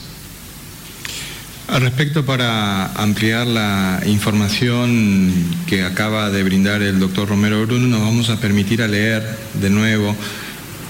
Al 1.68 1.82
respecto, 1.82 2.26
para 2.26 2.86
ampliar 2.94 3.46
la 3.46 4.02
información 4.04 5.32
que 5.66 5.84
acaba 5.84 6.28
de 6.28 6.42
brindar 6.42 6.82
el 6.82 6.98
doctor 6.98 7.28
Romero 7.28 7.64
Bruno, 7.64 7.86
nos 7.86 8.00
vamos 8.00 8.28
a 8.28 8.40
permitir 8.40 8.82
a 8.82 8.88
leer 8.88 9.38
de 9.54 9.70
nuevo 9.70 10.16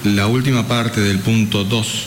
la 0.04 0.26
última 0.26 0.66
parte 0.66 1.02
del 1.02 1.18
punto 1.18 1.64
2 1.64 2.06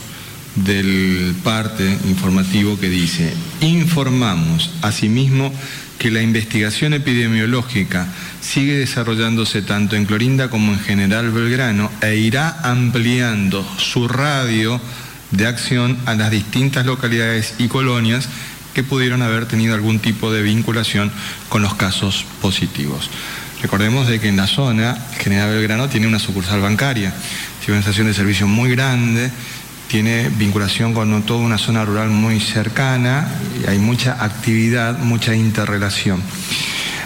del 0.56 1.36
parte 1.43 1.97
informativo 2.06 2.80
que 2.80 2.89
dice, 2.89 3.34
informamos 3.62 4.72
asimismo 4.82 5.51
que 5.97 6.12
la 6.12 6.22
investigación 6.22 6.93
epidemiológica 6.93 8.08
sigue 8.41 8.78
desarrollándose 8.78 9.62
tanto 9.62 9.95
en 9.95 10.06
Clorinda 10.06 10.49
como 10.49 10.74
en 10.74 10.80
General 10.80 11.32
Belgrano 11.32 11.89
e 12.01 12.16
irá 12.16 12.60
ampliando 12.64 13.66
su 13.78 14.08
radio 14.08 14.82
de 15.32 15.47
acción 15.47 15.97
a 16.06 16.14
las 16.14 16.30
distintas 16.30 16.86
localidades 16.86 17.56
y 17.58 17.68
colonias 17.68 18.28
que 18.74 18.84
pudieron 18.84 19.22
haber 19.22 19.45
tenido 19.45 19.76
algún 19.76 19.99
tipo 19.99 20.32
de 20.32 20.41
vinculación 20.41 21.12
con 21.49 21.62
los 21.62 21.76
casos 21.76 22.26
positivos. 22.41 23.10
Recordemos 23.62 24.08
de 24.08 24.20
que 24.20 24.28
en 24.28 24.36
la 24.36 24.47
zona, 24.47 24.97
General 25.20 25.49
Belgrano 25.49 25.88
tiene 25.88 26.08
una 26.08 26.20
sucursal 26.20 26.60
bancaria, 26.60 27.14
tiene 27.60 27.76
una 27.76 27.80
estación 27.80 28.08
de 28.08 28.14
servicio 28.14 28.45
muy 28.45 28.70
grande, 28.72 29.32
tiene 29.94 30.28
vinculación 30.28 30.96
con 30.96 31.22
toda 31.22 31.41
una 31.41 31.60
zona 31.60 31.86
rural 31.86 32.10
muy 32.10 32.39
cercana, 32.39 33.28
y 33.62 33.70
hay 33.70 33.78
mucha 33.78 34.24
actividad, 34.26 34.98
mucha 34.98 35.36
interrelación. 35.36 36.20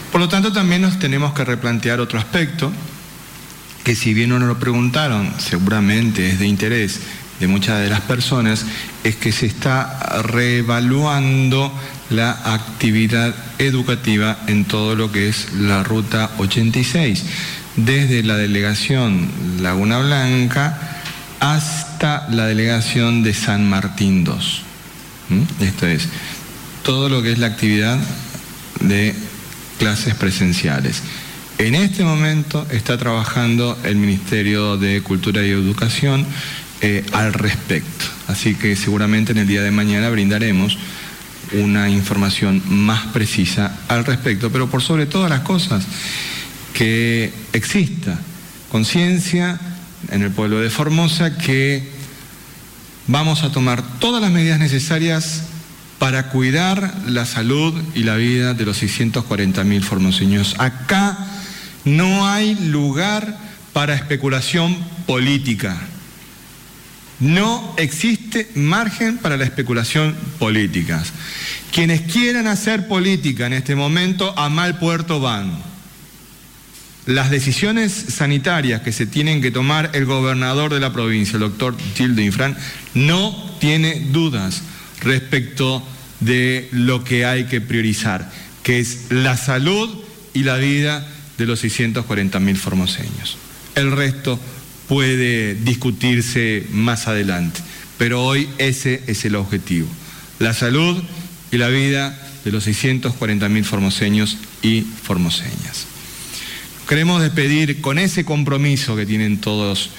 Por 0.09 0.21
lo 0.21 0.29
tanto, 0.29 0.53
también 0.53 0.83
nos 0.83 0.97
tenemos 0.97 1.33
que 1.33 1.43
replantear 1.43 1.99
otro 1.99 2.17
aspecto, 2.17 2.71
que 3.83 3.93
si 3.93 4.13
bien 4.13 4.29
no 4.29 4.39
nos 4.39 4.47
lo 4.47 4.57
preguntaron, 4.57 5.33
seguramente 5.38 6.29
es 6.29 6.39
de 6.39 6.47
interés 6.47 7.01
de 7.41 7.47
muchas 7.47 7.81
de 7.81 7.89
las 7.89 7.99
personas 7.99 8.65
es 9.03 9.17
que 9.17 9.33
se 9.33 9.47
está 9.47 10.21
reevaluando 10.23 11.77
la 12.09 12.31
actividad 12.53 13.35
educativa 13.57 14.38
en 14.47 14.63
todo 14.63 14.95
lo 14.95 15.11
que 15.11 15.27
es 15.27 15.51
la 15.51 15.83
ruta 15.83 16.31
86, 16.38 17.25
desde 17.75 18.23
la 18.23 18.38
delegación 18.38 19.29
Laguna 19.59 19.99
Blanca 19.99 20.96
hasta 21.39 22.27
la 22.29 22.45
delegación 22.45 23.23
de 23.23 23.33
San 23.33 23.69
Martín 23.69 24.25
II. 24.25 25.43
Esto 25.59 25.88
es, 25.88 26.07
todo 26.83 27.09
lo 27.09 27.21
que 27.21 27.31
es 27.31 27.39
la 27.39 27.47
actividad 27.47 27.99
de 28.81 29.15
clases 29.77 30.15
presenciales. 30.15 31.01
En 31.57 31.75
este 31.75 32.03
momento 32.03 32.67
está 32.69 32.97
trabajando 32.97 33.77
el 33.83 33.95
Ministerio 33.95 34.77
de 34.77 35.01
Cultura 35.01 35.43
y 35.45 35.49
Educación 35.49 36.25
eh, 36.81 37.03
al 37.13 37.33
respecto. 37.33 38.05
Así 38.27 38.55
que 38.55 38.75
seguramente 38.75 39.31
en 39.31 39.39
el 39.39 39.47
día 39.47 39.63
de 39.63 39.71
mañana 39.71 40.09
brindaremos 40.09 40.77
una 41.53 41.89
información 41.89 42.61
más 42.67 43.07
precisa 43.07 43.79
al 43.88 44.05
respecto, 44.05 44.51
pero 44.51 44.69
por 44.69 44.83
sobre 44.83 45.05
todas 45.05 45.29
las 45.29 45.41
cosas, 45.41 45.85
que 46.73 47.33
exista 47.53 48.19
conciencia 48.69 49.59
en 50.11 50.21
el 50.21 50.31
pueblo 50.31 50.59
de 50.59 50.69
Formosa 50.69 51.37
que 51.37 51.89
vamos 53.07 53.43
a 53.43 53.51
tomar 53.51 53.99
todas 53.99 54.21
las 54.21 54.31
medidas 54.31 54.59
necesarias 54.59 55.43
para 55.99 56.29
cuidar 56.29 56.93
la 57.07 57.25
salud 57.25 57.73
y 57.95 58.03
la 58.03 58.15
vida 58.15 58.53
de 58.53 58.65
los 58.65 58.81
640.000 58.81 59.81
formoseños. 59.81 60.55
Acá 60.59 61.17
no 61.85 62.27
hay 62.27 62.55
lugar 62.55 63.37
para 63.73 63.95
especulación 63.95 64.77
política. 65.05 65.77
No 67.19 67.73
existe 67.77 68.49
margen 68.53 69.17
para 69.17 69.37
la 69.37 69.45
especulación 69.45 70.15
política. 70.37 71.03
Quienes 71.71 72.01
quieran 72.01 72.45
hacer 72.45 72.87
política 72.87 73.47
en 73.47 73.53
este 73.53 73.75
momento 73.75 74.37
a 74.37 74.49
mal 74.49 74.77
puerto 74.77 75.19
van. 75.19 75.76
Las 77.07 77.31
decisiones 77.31 77.91
sanitarias 77.91 78.81
que 78.81 78.91
se 78.91 79.07
tienen 79.07 79.41
que 79.41 79.49
tomar 79.49 79.89
el 79.93 80.05
gobernador 80.05 80.73
de 80.73 80.79
la 80.79 80.93
provincia, 80.93 81.33
el 81.33 81.41
doctor 81.41 81.75
Tilde 81.95 82.23
Infran, 82.23 82.55
no 82.93 83.55
tiene 83.59 83.99
dudas 84.11 84.61
respecto 85.01 85.81
de 86.19 86.67
lo 86.71 87.03
que 87.03 87.25
hay 87.25 87.45
que 87.45 87.61
priorizar, 87.61 88.29
que 88.61 88.79
es 88.79 89.07
la 89.09 89.37
salud 89.37 89.89
y 90.33 90.43
la 90.43 90.57
vida 90.57 91.07
de 91.39 91.45
los 91.45 91.61
640 91.61 92.39
mil 92.39 92.57
formoseños. 92.57 93.37
El 93.73 93.91
resto 93.91 94.39
puede 94.87 95.55
discutirse 95.55 96.65
más 96.71 97.07
adelante. 97.07 97.61
Pero 97.97 98.23
hoy 98.23 98.47
ese 98.57 99.01
es 99.07 99.25
el 99.25 99.35
objetivo. 99.35 99.87
La 100.39 100.53
salud 100.53 101.01
y 101.51 101.57
la 101.57 101.67
vida 101.69 102.17
de 102.45 102.51
los 102.51 102.67
640.000 102.67 103.63
formoseños 103.63 104.37
y 104.61 104.81
formoseñas. 104.81 105.87
Queremos 106.88 107.21
despedir 107.21 107.81
con 107.81 107.99
ese 107.99 108.23
compromiso 108.23 108.95
que 108.95 109.05
tienen 109.05 109.41
todos 109.41 109.89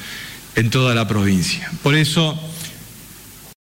en 0.55 0.71
toda 0.71 0.95
la 0.95 1.07
provincia. 1.07 1.71
Por 1.83 1.95
eso 1.95 2.41